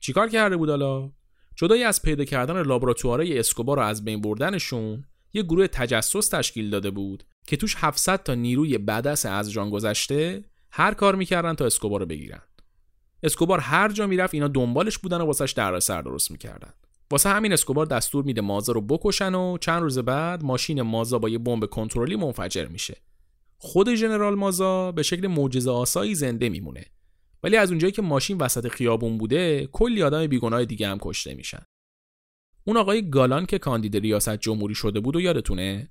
[0.00, 1.12] چیکار کرده بود حالا؟
[1.56, 6.90] جدای از پیدا کردن لابراتوارای اسکوبار رو از بین بردنشون یه گروه تجسس تشکیل داده
[6.90, 12.00] بود که توش 700 تا نیروی بدس از جان گذشته هر کار می‌کردن تا اسکوبار
[12.00, 12.40] رو بگیرن.
[13.22, 16.72] اسکوبار هر جا می‌رفت اینا دنبالش بودن و واسش دردسر درست می‌کردن.
[17.10, 21.28] واسه همین اسکوبار دستور میده مازا رو بکشن و چند روز بعد ماشین مازا با
[21.28, 22.96] یه بمب کنترلی منفجر میشه.
[23.58, 26.84] خود ژنرال مازا به شکل معجزه آسایی زنده میمونه.
[27.42, 31.62] ولی از اونجایی که ماشین وسط خیابون بوده کلی آدم بیگناه دیگه هم کشته میشن.
[32.64, 35.88] اون آقای گالان که کاندید ریاست جمهوری شده بود و یادتونه؟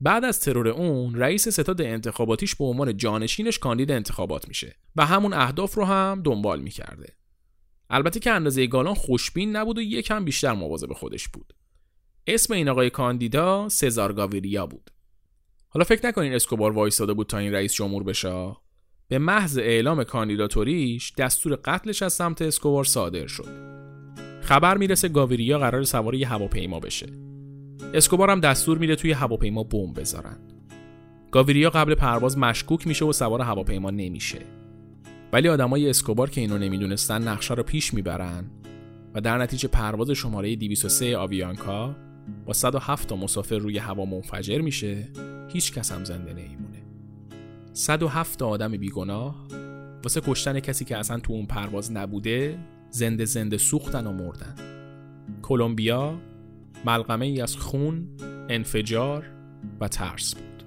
[0.00, 5.32] بعد از ترور اون رئیس ستاد انتخاباتیش به عنوان جانشینش کاندید انتخابات میشه و همون
[5.32, 7.16] اهداف رو هم دنبال می‌کرده.
[7.90, 11.52] البته که اندازه گالان خوشبین نبود و یکم بیشتر مواظب خودش بود.
[12.26, 14.90] اسم این آقای کاندیدا سزار گاویریا بود.
[15.68, 18.56] حالا فکر نکنین اسکوبار وایستاده بود تا این رئیس جمهور بشه؟
[19.08, 23.76] به محض اعلام کاندیداتوریش دستور قتلش از سمت اسکوبار صادر شد.
[24.42, 27.35] خبر می‌رسه گاویریا قرار سوار هواپیما بشه.
[27.94, 30.36] اسکوبار هم دستور میده توی هواپیما بمب بذارن.
[31.30, 34.38] گاویریا قبل پرواز مشکوک میشه و سوار هواپیما نمیشه.
[35.32, 38.44] ولی آدمای اسکوبار که اینو نمی‌دونستن نقشه رو پیش می‌برن
[39.14, 41.96] و در نتیجه پرواز شماره 203 آویانکا
[42.46, 45.08] با 107 تا مسافر روی هوا منفجر میشه
[45.48, 46.82] هیچ کس هم زنده نمیمونه.
[47.72, 49.46] 107 تا آدم بیگناه
[50.04, 52.58] واسه کشتن کسی که اصلا تو اون پرواز نبوده
[52.90, 54.54] زنده زنده سوختن و مردن.
[55.42, 56.18] کلمبیا
[56.84, 58.08] ملغمه ای از خون،
[58.48, 59.24] انفجار
[59.80, 60.62] و ترس بود.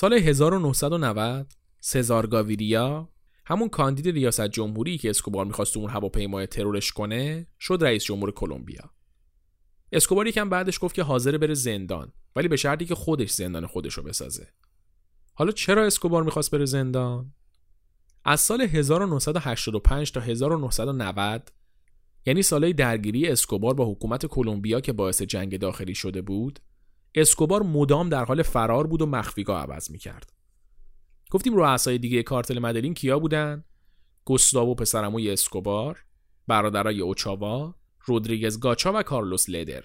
[0.00, 3.08] سال 1990 سزار گاویریا
[3.46, 8.90] همون کاندید ریاست جمهوری که اسکوبار می‌خواست اون هواپیمای ترورش کنه شد رئیس جمهور کلمبیا.
[9.92, 13.94] اسکوبار یکم بعدش گفت که حاضر بره زندان ولی به شرطی که خودش زندان خودش
[13.94, 14.48] رو بسازه.
[15.34, 17.32] حالا چرا اسکوبار می‌خواست بره زندان؟
[18.24, 21.52] از سال 1985 تا 1990
[22.26, 26.60] یعنی سالهای درگیری اسکوبار با حکومت کلمبیا که باعث جنگ داخلی شده بود
[27.14, 30.32] اسکوبار مدام در حال فرار بود و مخفیگاه عوض می‌کرد.
[31.30, 33.64] گفتیم رؤسای دیگه کارتل مدلین کیا بودن؟
[34.24, 36.04] گوستاو پسرموی اسکوبار،
[36.46, 39.84] برادرای اوچاوا، رودریگز گاچا و کارلوس لدر.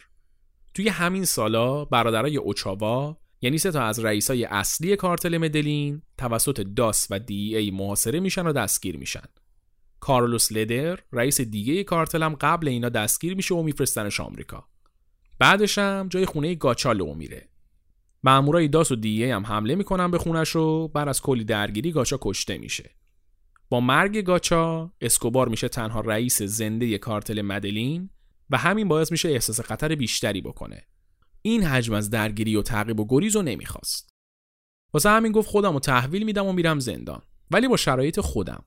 [0.74, 7.08] توی همین سالا برادرای اوچاوا یعنی سه تا از رئیسای اصلی کارتل مدلین توسط داس
[7.10, 9.26] و دی ای محاصره میشن و دستگیر میشن.
[10.00, 14.68] کارلوس لدر رئیس دیگه کارتل هم قبل اینا دستگیر میشه و میفرستنش آمریکا.
[15.40, 17.50] بعدش هم جای خونه گاچا لو میره.
[18.24, 22.20] مامورای داس و دیگه هم حمله می‌کنن به خونش و بعد از کلی درگیری گاچا
[22.22, 22.96] کشته میشه.
[23.70, 28.10] با مرگ گاچا اسکوبار میشه تنها رئیس زنده کارتل مدلین
[28.50, 30.88] و همین باعث میشه احساس خطر بیشتری بکنه.
[31.42, 34.10] این حجم از درگیری و تعقیب و گریز رو نمی‌خواست.
[34.94, 37.22] واسه همین گفت خودم رو تحویل میدم و میرم زندان.
[37.52, 38.66] ولی با شرایط خودم.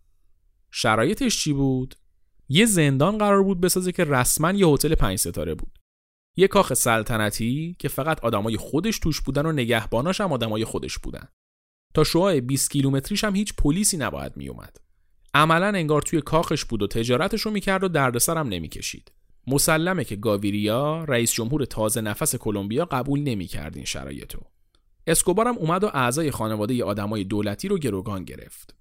[0.71, 1.95] شرایطش چی بود؟
[2.49, 5.78] یه زندان قرار بود بسازه که رسما یه هتل پنج ستاره بود.
[6.39, 11.29] یه کاخ سلطنتی که فقط آدمای خودش توش بودن و نگهباناش هم آدمای خودش بودن.
[11.95, 14.77] تا شعاع 20 کیلومتریش هم هیچ پلیسی نباید میومد
[15.35, 19.13] عملا انگار توی کاخش بود و تجارتش رو می‌کرد و دردسر هم نمی‌کشید.
[19.47, 24.41] مسلمه که گاویریا رئیس جمهور تازه نفس کلمبیا قبول نمی‌کرد این شرایطو.
[25.07, 28.75] اسکوبار هم اومد و اعضای خانواده آدمای دولتی رو گروگان گرفت.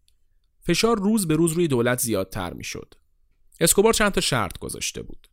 [0.62, 2.93] فشار روز به روز روی دولت زیادتر می‌شد.
[3.60, 5.28] اسکوبار چند تا شرط گذاشته بود.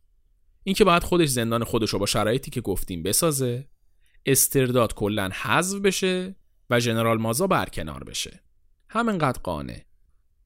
[0.67, 3.67] اینکه باید خودش زندان خودش رو با شرایطی که گفتیم بسازه
[4.25, 6.35] استرداد کلا حذف بشه
[6.69, 8.43] و ژنرال مازا برکنار بشه.
[8.89, 9.85] همینقدر قانه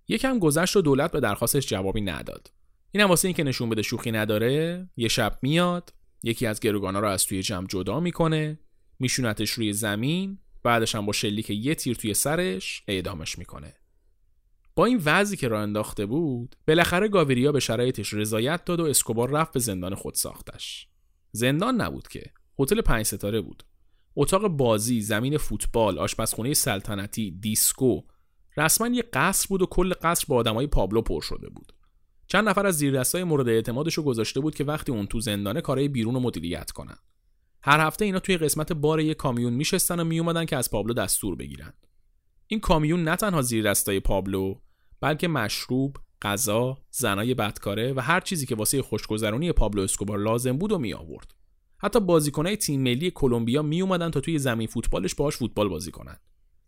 [0.08, 2.52] یکم گذشت و دولت به درخواستش جوابی نداد.
[2.92, 7.26] این واسه اینکه نشون بده شوخی نداره یه شب میاد یکی از گروگانا رو از
[7.26, 8.60] توی جمع جدا می‌کنه
[9.00, 13.74] میشونتش روی زمین بعدش هم با شلیک یه تیر توی سرش اعدامش می‌کنه.
[14.80, 19.30] با این وضعی که راه انداخته بود بالاخره گاویریا به شرایطش رضایت داد و اسکوبار
[19.30, 20.88] رفت به زندان خود ساختش.
[21.32, 22.24] زندان نبود که
[22.60, 23.64] هتل پنج ستاره بود.
[24.16, 28.02] اتاق بازی زمین فوتبال آشپزخونه سلطنتی دیسکو
[28.58, 31.74] رسما یه قصر بود و کل قصر با آدمای پابلو پر شده بود.
[32.28, 35.88] چند نفر از زیردستای مورد اعتمادش رو گذاشته بود که وقتی اون تو زندانه کارهای
[35.88, 36.98] بیرون رو مدیریت کنن.
[37.62, 41.36] هر هفته اینا توی قسمت بار یه کامیون میشستن و میومدن که از پابلو دستور
[41.36, 41.74] بگیرن.
[42.48, 43.74] این کامیون نه تنها زیر
[44.04, 44.56] پابلو
[45.02, 50.72] بلکه مشروب، غذا، زنای بدکاره و هر چیزی که واسه خوشگذرونی پابلو اسکوبار لازم بود
[50.72, 51.34] و می آورد.
[51.78, 56.18] حتی بازیکنای تیم ملی کلمبیا می اومدن تا توی زمین فوتبالش باهاش فوتبال بازی کنن.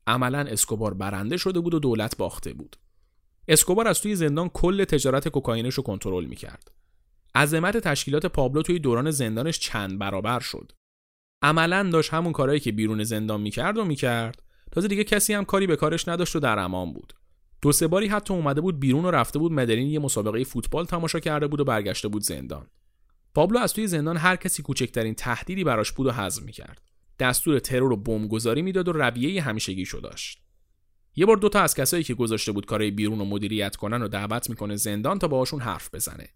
[0.07, 2.75] عملا اسکوبار برنده شده بود و دولت باخته بود.
[3.47, 6.71] اسکوبار از توی زندان کل تجارت کوکائینش رو کنترل می‌کرد.
[7.35, 10.71] عظمت تشکیلات پابلو توی دوران زندانش چند برابر شد.
[11.41, 15.67] عملا داشت همون کارهایی که بیرون زندان می‌کرد و می‌کرد تازه دیگه کسی هم کاری
[15.67, 17.13] به کارش نداشت و در امان بود
[17.61, 21.19] دو سه باری حتی اومده بود بیرون و رفته بود مدرین یه مسابقه فوتبال تماشا
[21.19, 22.67] کرده بود و برگشته بود زندان.
[23.33, 26.81] پابلو از توی زندان هر کسی کوچکترین تهدیدی براش بود و حذف می‌کرد.
[27.19, 30.41] دستور ترور و بمبگذاری می‌داد و رویه همیشگیشو داشت.
[31.15, 34.49] یه بار دوتا از کسایی که گذاشته بود کارهای بیرون و مدیریت کنن و دعوت
[34.49, 36.29] می‌کنه زندان تا باهاشون حرف بزنه.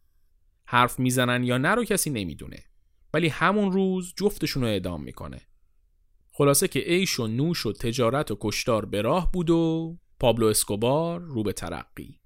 [0.66, 2.64] حرف می‌زنن یا نه رو کسی نمی‌دونه.
[3.14, 5.42] ولی همون روز جفتشون رو اعدام می‌کنه.
[6.32, 11.21] خلاصه که عیش و نوش و تجارت و کشتار به راه بود و پابلو اسکوبار
[11.21, 12.21] رو به ترقی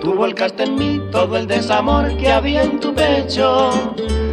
[0.00, 3.70] Tú volcaste en mí todo el desamor que había en tu pecho,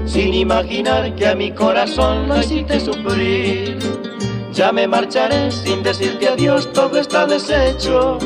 [0.06, 4.05] sin imaginar que a mi corazón lo hiciste sufrir.
[4.57, 8.17] Ya me marcharé sin decirte adiós, todo está deshecho,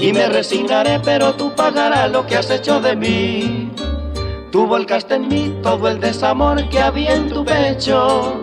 [0.00, 3.70] y me resignaré, pero tú pagarás lo que has hecho de mí.
[4.50, 8.34] Tú volcaste en mí todo el desamor que había en tu pecho,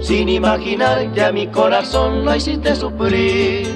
[0.00, 3.68] sin imaginar que a mi corazón lo hiciste sufrir.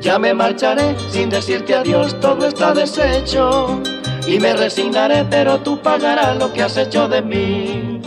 [0.00, 3.80] Ya me marcharé sin decirte adiós, todo está deshecho.
[4.26, 8.00] Y me resignaré, pero tú pagarás lo que has hecho de mí.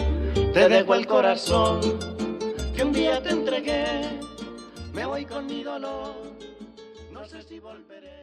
[0.53, 1.79] Te dejo el corazón
[2.75, 4.24] que un día te entregué.
[4.95, 6.07] Me voy con mi dolor,
[7.15, 8.15] no sé si volveré.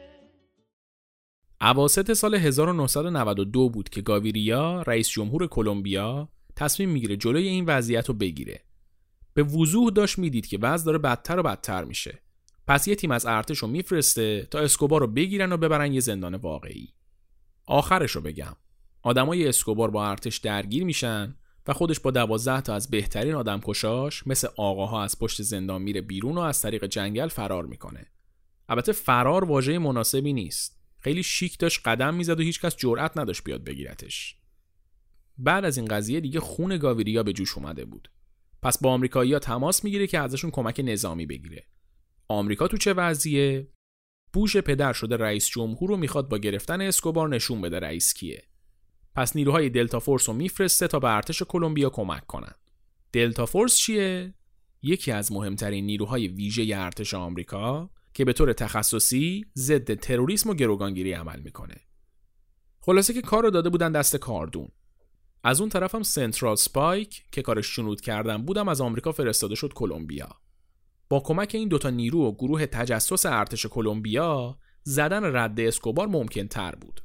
[1.61, 8.13] اواسط سال 1992 بود که گاویریا رئیس جمهور کلمبیا تصمیم می‌گیره جلوی این وضعیت رو
[8.13, 8.61] بگیره.
[9.33, 12.19] به وضوح داشت می‌دید که وضع داره بدتر و بدتر میشه.
[12.67, 16.35] پس یه تیم از ارتش رو میفرسته تا اسکوبار رو بگیرن و ببرن یه زندان
[16.35, 16.93] واقعی.
[17.65, 18.55] آخرش رو بگم.
[19.01, 21.35] آدمای اسکوبار با ارتش درگیر میشن
[21.67, 26.37] و خودش با دوازده تا از بهترین آدمکشاش مثل آقاها از پشت زندان میره بیرون
[26.37, 28.05] و از طریق جنگل فرار می‌کنه.
[28.69, 30.83] البته فرار واژه مناسبی نیست.
[30.99, 34.37] خیلی شیک داشت قدم می‌زد و هیچکس جرأت نداشت بیاد بگیرتش.
[35.37, 38.11] بعد از این قضیه دیگه خون گاویریا به جوش اومده بود.
[38.61, 41.67] پس با آمریکایی‌ها تماس می‌گیره که ازشون کمک نظامی بگیره.
[42.27, 43.67] آمریکا تو چه وضعیه؟
[44.33, 48.43] بوش پدر شده رئیس جمهور رو می‌خواد با گرفتن اسکوبار نشون بده رئیس کیه.
[49.15, 52.53] پس نیروهای دلتا فورس رو میفرسته تا به ارتش کلمبیا کمک کنن.
[53.11, 54.33] دلتا فورس چیه؟
[54.81, 61.13] یکی از مهمترین نیروهای ویژه ارتش آمریکا که به طور تخصصی ضد تروریسم و گروگانگیری
[61.13, 61.75] عمل می‌کنه.
[62.79, 64.67] خلاصه که کار رو داده بودن دست کاردون.
[65.43, 69.73] از اون طرف هم سنترال سپایک که کارش شنود کردن بودم از آمریکا فرستاده شد
[69.73, 70.29] کلمبیا.
[71.09, 76.75] با کمک این دوتا نیرو و گروه تجسس ارتش کلمبیا زدن رد اسکوبار ممکن تر
[76.75, 77.02] بود.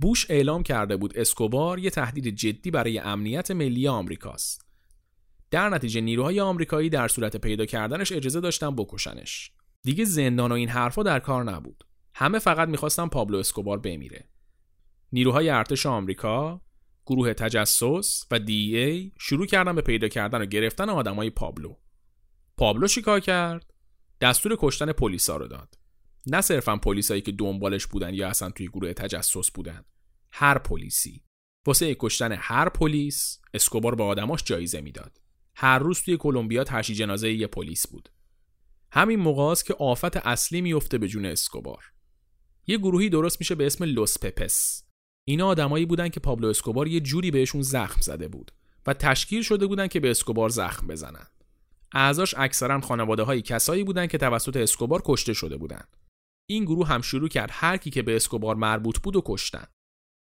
[0.00, 4.68] بوش اعلام کرده بود اسکوبار یه تهدید جدی برای امنیت ملی آمریکاست.
[5.50, 9.52] در نتیجه نیروهای آمریکایی در صورت پیدا کردنش اجازه داشتن بکشنش.
[9.82, 11.84] دیگه زندان و این حرفا در کار نبود.
[12.14, 14.28] همه فقط می‌خواستن پابلو اسکوبار بمیره.
[15.12, 16.60] نیروهای ارتش آمریکا،
[17.06, 21.76] گروه تجسس و دی ای شروع کردن به پیدا کردن و گرفتن آدمای پابلو.
[22.56, 23.72] پابلو چیکار کرد؟
[24.20, 25.77] دستور کشتن پلیسا رو داد.
[26.30, 29.84] نه صرفا پلیسایی که دنبالش بودن یا اصلا توی گروه تجسس بودن.
[30.32, 31.22] هر پلیسی.
[31.66, 35.20] واسه کشتن هر پلیس اسکوبار به آدماش جایزه می‌داد.
[35.54, 38.08] هر روز توی کلمبیا تشییع جنازه یه پلیس بود.
[38.92, 41.84] همین موقع است که آفت اصلی میفته به جون اسکوبار.
[42.66, 44.84] یه گروهی درست میشه به اسم لوس پپس.
[45.24, 48.52] اینا آدمایی بودن که پابلو اسکوبار یه جوری بهشون زخم زده بود
[48.86, 51.26] و تشکیل شده بودن که به اسکوبار زخم بزنن.
[51.92, 55.84] اعضاش اکثرا خانواده های کسایی بودن که توسط اسکوبار کشته شده بودن.
[56.50, 59.64] این گروه هم شروع کرد هر کی که به اسکوبار مربوط بود و کشتن.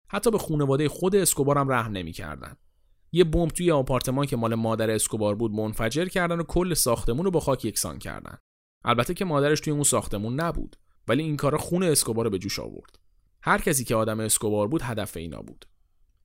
[0.09, 2.57] حتی به خانواده خود اسکوبار هم رحم نمی‌کردن.
[3.13, 7.31] یه بمب توی آپارتمان که مال مادر اسکوبار بود منفجر کردن و کل ساختمون رو
[7.31, 8.39] با خاک یکسان کردن.
[8.85, 10.77] البته که مادرش توی اون ساختمون نبود
[11.09, 12.99] ولی این کارا خون اسکوبار به جوش آورد.
[13.43, 15.67] هر کسی که آدم اسکوبار بود هدف اینا بود.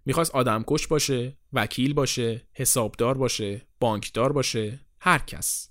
[0.05, 5.70] می‌خواست آدم کش باشه، وکیل باشه، حسابدار باشه، بانکدار باشه، هر کس.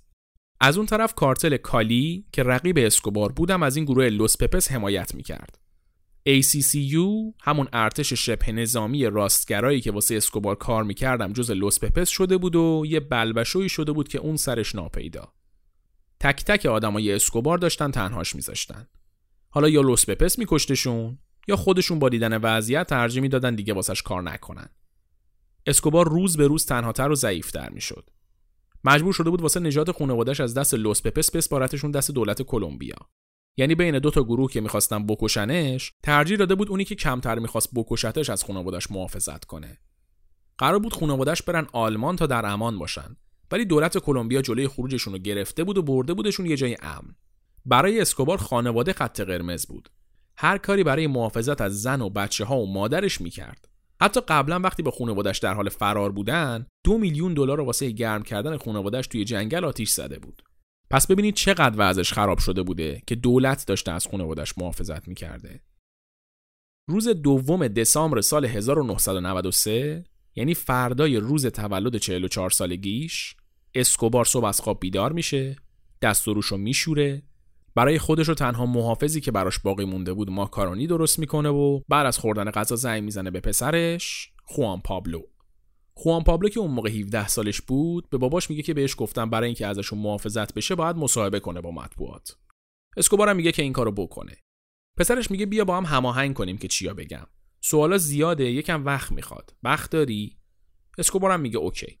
[0.63, 5.15] از اون طرف کارتل کالی که رقیب اسکوبار بودم از این گروه لوس پپس حمایت
[5.15, 5.59] می‌کرد.
[6.29, 12.37] ACCU همون ارتش شبه نظامی راستگرایی که واسه اسکوبار کار می‌کردم جز لوس پپس شده
[12.37, 15.33] بود و یه بلبشوی شده بود که اون سرش ناپیدا.
[16.19, 18.87] تک تک آدمای اسکوبار داشتن تنهاش میذاشتن.
[19.49, 24.23] حالا یا لوس پپس میکشتشون یا خودشون با دیدن وضعیت ترجیح می‌دادن دیگه واسش کار
[24.23, 24.69] نکنن.
[25.65, 28.09] اسکوبار روز به روز تنهاتر و ضعیفتر می‌شد.
[28.83, 32.95] مجبور شده بود واسه نجات خانواده‌اش از دست لوس پپس بسپارتشون دست دولت کلمبیا.
[33.57, 37.69] یعنی بین دو تا گروه که می‌خواستن بکشنش ترجیح داده بود اونی که کمتر می‌خواست
[37.75, 39.77] بکشتش از خانوادش محافظت کنه.
[40.57, 43.15] قرار بود خانوادش برن آلمان تا در امان باشن.
[43.51, 47.15] ولی دولت کلمبیا جلوی خروجشون رو گرفته بود و برده بودشون یه جای امن.
[47.65, 49.89] برای اسکوبار خانواده خط قرمز بود.
[50.35, 53.70] هر کاری برای محافظت از زن و بچه ها و مادرش می‌کرد.
[54.01, 58.57] حتی قبلا وقتی به خانوادش در حال فرار بودن دو میلیون دلار واسه گرم کردن
[58.57, 60.41] خانوادش توی جنگل آتیش زده بود.
[60.89, 65.63] پس ببینید چقدر وضعش خراب شده بوده که دولت داشته از خانوادش محافظت می‌کرده.
[66.89, 70.03] روز دوم دسامبر سال 1993
[70.35, 73.35] یعنی فردای روز تولد 44 سالگیش
[73.75, 75.55] اسکوبار صبح از خواب بیدار میشه
[76.01, 77.23] دست و روشو میشوره
[77.75, 82.05] برای خودش و تنها محافظی که براش باقی مونده بود ماکارونی درست می‌کنه و بعد
[82.05, 85.21] از خوردن غذا زنگ می‌زنه به پسرش خوان پابلو.
[85.93, 89.47] خوان پابلو که اون موقع 17 سالش بود به باباش میگه که بهش گفتم برای
[89.47, 92.37] اینکه ازشون محافظت بشه باید مصاحبه کنه با مطبوعات.
[92.97, 94.37] اسکوبار میگه که این کارو بکنه.
[94.97, 97.27] پسرش میگه بیا با هم هماهنگ کنیم که چیا بگم.
[97.61, 99.53] سوالا زیاده یکم وقت می‌خواد.
[99.63, 100.37] وقت داری؟
[100.97, 102.00] اسکوبار میگه OK.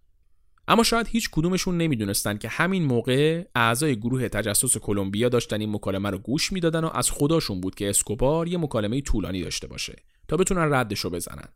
[0.71, 6.09] اما شاید هیچ کدومشون نمی‌دونستن که همین موقع اعضای گروه تجسس کلمبیا داشتن این مکالمه
[6.09, 9.95] رو گوش می‌دادن و از خداشون بود که اسکوبار یه مکالمه طولانی داشته باشه
[10.27, 11.47] تا بتونن ردشو بزنن.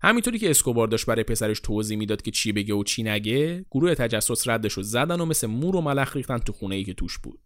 [0.00, 3.94] همینطوری که اسکوبار داشت برای پسرش توضیح می‌داد که چی بگه و چی نگه گروه
[3.94, 7.38] تجسس ردشو زدن و مثل مور و ملخ ریختن تو خونه ای که توش بود.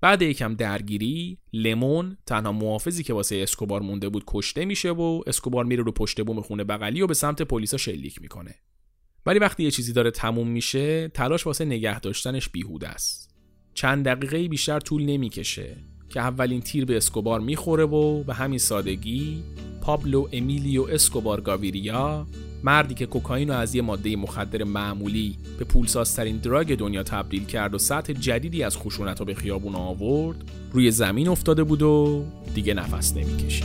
[0.00, 5.64] بعد یکم درگیری لمون تنها محافظی که واسه اسکوبار مونده بود کشته میشه و اسکوبار
[5.64, 8.54] میره رو پشت بوم خونه بغلی و به سمت پلیسا شلیک می‌کنه.
[9.26, 13.30] ولی وقتی یه چیزی داره تموم میشه تلاش واسه نگه داشتنش بیهوده است.
[13.74, 15.76] چند دقیقه بیشتر طول نمی‌کشه
[16.08, 19.42] که اولین تیر به اسکوبار می‌خوره و به همین سادگی
[19.82, 22.26] پابلو امیلیو اسکوبار گاویریا
[22.64, 27.74] مردی که کوکائین رو از یه ماده مخدر معمولی به پولسازترین دراگ دنیا تبدیل کرد
[27.74, 30.36] و سطح جدیدی از خشونت رو به خیابون آورد
[30.72, 32.24] روی زمین افتاده بود و
[32.54, 33.64] دیگه نفس نمی‌کشید.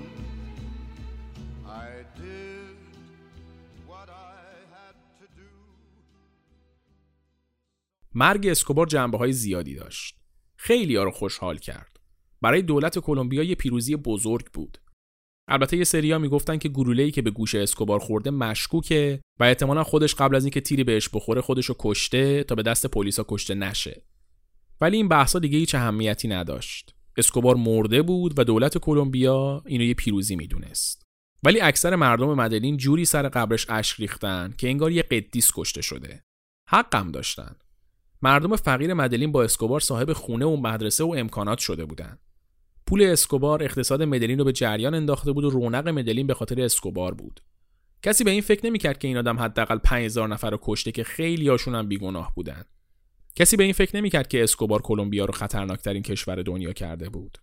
[8.15, 10.15] مرگ اسکوبار جنبه های زیادی داشت.
[10.57, 11.99] خیلی ها رو خوشحال کرد.
[12.41, 14.77] برای دولت کلمبیا یه پیروزی بزرگ بود.
[15.47, 20.15] البته یه سریا می‌گفتن که گلوله‌ای که به گوش اسکوبار خورده مشکوکه و احتمالا خودش
[20.15, 24.03] قبل از اینکه تیری بهش بخوره خودش رو کشته تا به دست پلیسا کشته نشه.
[24.81, 26.95] ولی این بحثا دیگه هیچ اهمیتی نداشت.
[27.17, 31.03] اسکوبار مرده بود و دولت کلمبیا اینو یه پیروزی می‌دونست.
[31.43, 36.23] ولی اکثر مردم مدلین جوری سر قبرش اشک ریختن که انگار یه قدیس کشته شده.
[36.69, 37.55] حقم داشتن.
[38.21, 42.17] مردم فقیر مدلین با اسکوبار صاحب خونه و مدرسه و امکانات شده بودن.
[42.87, 47.13] پول اسکوبار اقتصاد مدلین رو به جریان انداخته بود و رونق مدلین به خاطر اسکوبار
[47.13, 47.41] بود.
[48.01, 51.47] کسی به این فکر نمی‌کرد که این آدم حداقل 5000 نفر رو کشته که خیلی
[51.47, 52.63] هاشون هم بیگناه بودن.
[53.35, 57.37] کسی به این فکر نمی‌کرد که اسکوبار کلمبیا رو خطرناکترین کشور دنیا کرده بود.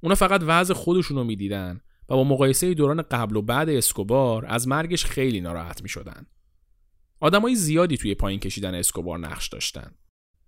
[0.00, 4.68] اونا فقط وضع خودشون رو می‌دیدن و با مقایسه دوران قبل و بعد اسکوبار از
[4.68, 6.26] مرگش خیلی ناراحت می‌شدن.
[7.20, 9.90] آدمای زیادی توی پایین کشیدن اسکوبار نقش داشتن.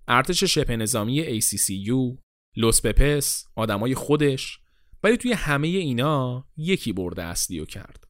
[0.08, 2.18] ارتش شبه نظامی ACCU،
[2.56, 4.58] لوس پپس، آدمای خودش
[5.02, 8.04] ولی توی همه اینا یکی برده اصلی رو کرد.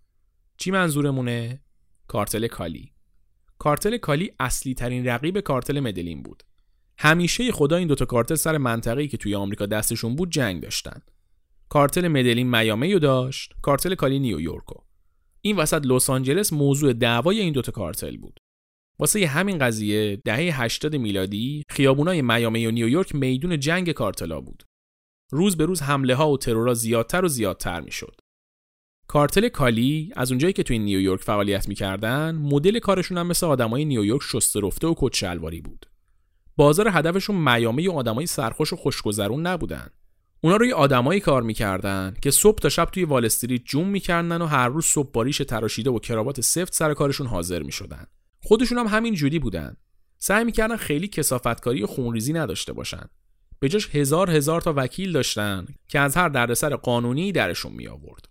[0.59, 1.63] چی منظورمونه؟
[2.09, 2.93] کارتل کالی.
[3.59, 6.43] کارتل کالی اصلی ترین رقیب کارتل مدلین بود.
[6.99, 11.01] همیشه خدا این دوتا کارتل سر منطقه‌ای که توی آمریکا دستشون بود جنگ داشتن.
[11.69, 14.83] کارتل مدلین میامی داشت، کارتل کالی نیویورکو.
[15.41, 18.41] این وسط لس آنجلس موضوع دعوای این دوتا کارتل بود.
[18.99, 24.63] واسه همین قضیه دهه 80 میلادی خیابونای میامی و نیویورک میدون جنگ کارتلا بود.
[25.33, 28.21] روز به روز حمله ها و ترورها زیادتر و زیادتر می‌شد.
[29.09, 34.23] کارتل کالی از اونجایی که توی نیویورک فعالیت می‌کردن مدل کارشون هم مثل آدمای نیویورک
[34.23, 35.87] شسته رفته و کت شلواری بود.
[36.57, 39.89] بازار هدفشون میامه و آدمای سرخوش و خوشگذرون نبودن
[40.41, 44.47] اونا روی آدمایی کار می‌کردن که صبح تا شب توی وال استریت جوم می‌کردن و
[44.47, 48.07] هر روز صبح باریش تراشیده و کراوات سفت سر کارشون حاضر می‌شدن
[48.47, 49.77] خودشون هم همین جوری بودن
[50.19, 53.07] سعی می‌کردن خیلی کسافتکاری خونریزی نداشته باشن
[53.59, 58.29] به جاش هزار هزار تا وکیل داشتن که از هر دردسر قانونی درشون می آورد.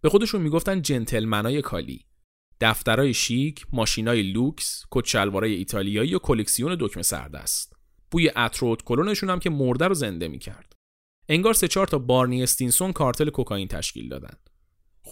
[0.00, 2.06] به خودشون می‌گفتن جنتلمنای کالی.
[2.60, 7.76] دفترای شیک، ماشینای لوکس، کت شلوارای ایتالیایی و کلکسیون دکمه سردست.
[8.10, 10.72] بوی عطر و ادکلنشون هم که مرده رو زنده می‌کرد.
[11.28, 14.34] انگار سه چهار تا بارنی استینسون کارتل کوکائین تشکیل دادن.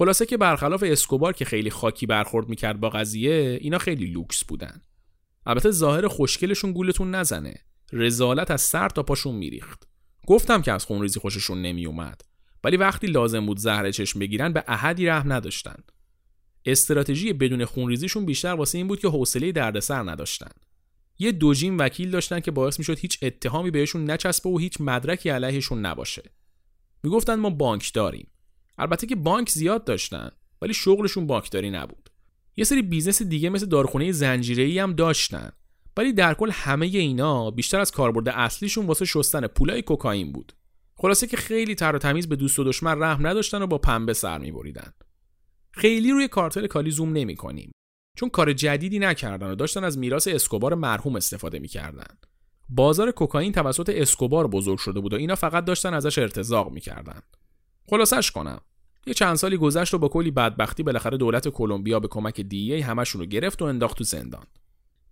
[0.01, 4.82] خلاصه که برخلاف اسکوبار که خیلی خاکی برخورد می‌کرد با قضیه، اینا خیلی لوکس بودن.
[5.46, 7.55] البته ظاهر خوشگلشون گولتون نزنه.
[7.93, 9.88] رذالت از سر تا پاشون میریخت.
[10.26, 12.20] گفتم که از خونریزی خوششون نمیومد
[12.64, 15.76] ولی وقتی لازم بود زهر چشم بگیرن به احدی رحم نداشتن.
[16.64, 20.51] استراتژی بدون خونریزیشون بیشتر واسه این بود که حوصله دردسر نداشتن.
[21.18, 25.86] یه دوجین وکیل داشتن که باعث می‌شد هیچ اتهامی بهشون نچسبه و هیچ مدرکی علیهشون
[25.86, 26.22] نباشه.
[27.03, 28.28] می‌گفتن ما بانک داریم.
[28.79, 30.31] البته که بانک زیاد داشتن
[30.62, 32.11] ولی شغلشون بانکداری نبود.
[32.57, 35.53] یه سری business دیگه مثل داروخونه زنجیره‌ای هم داشتن.
[35.97, 40.53] ولی در کل همه اینا بیشتر از کاربرد اصلیشون واسه شستن پولای کوکائین بود.
[40.97, 44.12] خلاصه که خیلی تر و تمیز به دوست و دشمن رحم نداشتن و با پنبه
[44.12, 44.93] سر میبریدن.
[45.71, 47.73] خیلی روی کارتل کالی زوم نمی کنیم
[48.16, 52.16] چون کار جدیدی نکردن و داشتن از میراث اسکوبار مرحوم استفاده می‌کردن.
[52.68, 57.23] بازار کوکائین توسط اسکوبار بزرگ شده بود و اینا فقط داشتن ازش ارتزاق می‌کردن.
[57.91, 58.61] خلاصش کنم.
[59.07, 62.80] یه چند سالی گذشت و با کلی بدبختی بالاخره دولت کلمبیا به کمک دی ای
[62.80, 64.47] همشون رو گرفت و انداخت تو زندان.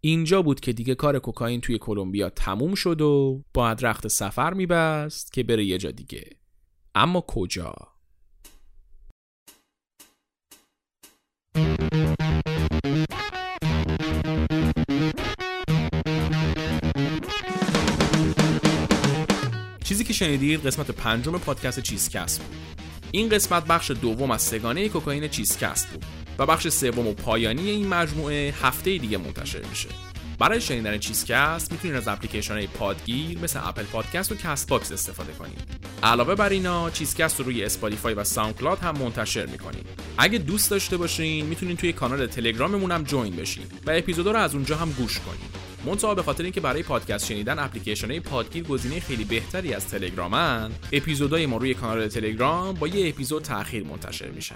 [0.01, 5.33] اینجا بود که دیگه کار کوکائین توی کلمبیا تموم شد و باید رخت سفر میبست
[5.33, 6.31] که بره یه جا دیگه.
[6.95, 7.75] اما کجا؟
[20.19, 22.57] شنیدید قسمت پنجم پادکست چیزکست بود.
[23.11, 26.05] این قسمت بخش دوم از سگانه کوکائین چیزکست بود
[26.39, 29.89] و بخش سوم و پایانی این مجموعه هفته دیگه منتشر میشه.
[30.39, 35.33] برای شنیدن چیزکست می‌تونید از اپلیکیشن های پادگیر مثل اپل پادکست و کست باکس استفاده
[35.33, 35.59] کنید.
[36.03, 39.85] علاوه بر اینا چیزکست رو روی اسپاتیفای و ساوندکلاود هم منتشر می‌کنیم
[40.19, 44.55] اگه دوست داشته باشین می‌تونید توی کانال تلگراممون هم join بشین و اپیزودا رو از
[44.55, 45.68] اونجا هم گوش کنید.
[45.89, 50.71] منتها به خاطر اینکه برای پادکست شنیدن اپلیکیشن های پادگیر گزینه خیلی بهتری از تلگرامن
[50.93, 54.55] اپیزودهای ما روی کانال تلگرام با یه اپیزود تاخیر منتشر میشن.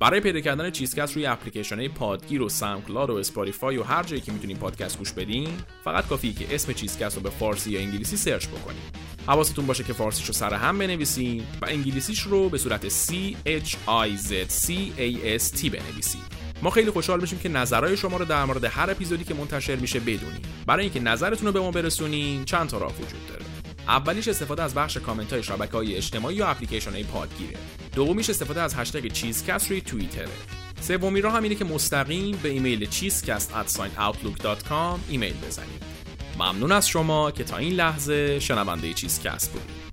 [0.00, 4.20] برای پیدا کردن چیزکست روی اپلیکیشن های پادگیر و SoundCloud و Spotify و هر جایی
[4.20, 5.48] که می‌تونین پادکست گوش بدین
[5.84, 8.96] فقط کافیه که اسم چیزکست رو به فارسی یا انگلیسی search بکنید
[9.26, 13.12] حواستون باشه که فارسیش رو سر هم بنویسین و انگلیسیش رو به صورت C
[13.46, 18.16] H I Z C A S T بنویسید ما خیلی خوشحال میشیم که نظرهای شما
[18.16, 20.42] رو در مورد هر اپیزودی که منتشر میشه بدونیم.
[20.66, 23.44] برای اینکه نظرتون رو به ما برسونین چند تا راه وجود داره.
[23.88, 27.56] اولیش استفاده از بخش کامنت های شبکه های اجتماعی یا اپلیکیشن های پادگیره.
[27.94, 30.28] دومیش استفاده از هشتگ چیزکست روی توییتره.
[30.80, 33.54] سومی راه هم اینه که مستقیم به ایمیل چیزکست
[35.08, 35.82] ایمیل بزنید.
[36.38, 39.85] ممنون از شما که تا این لحظه شنونده چیزکست بودید.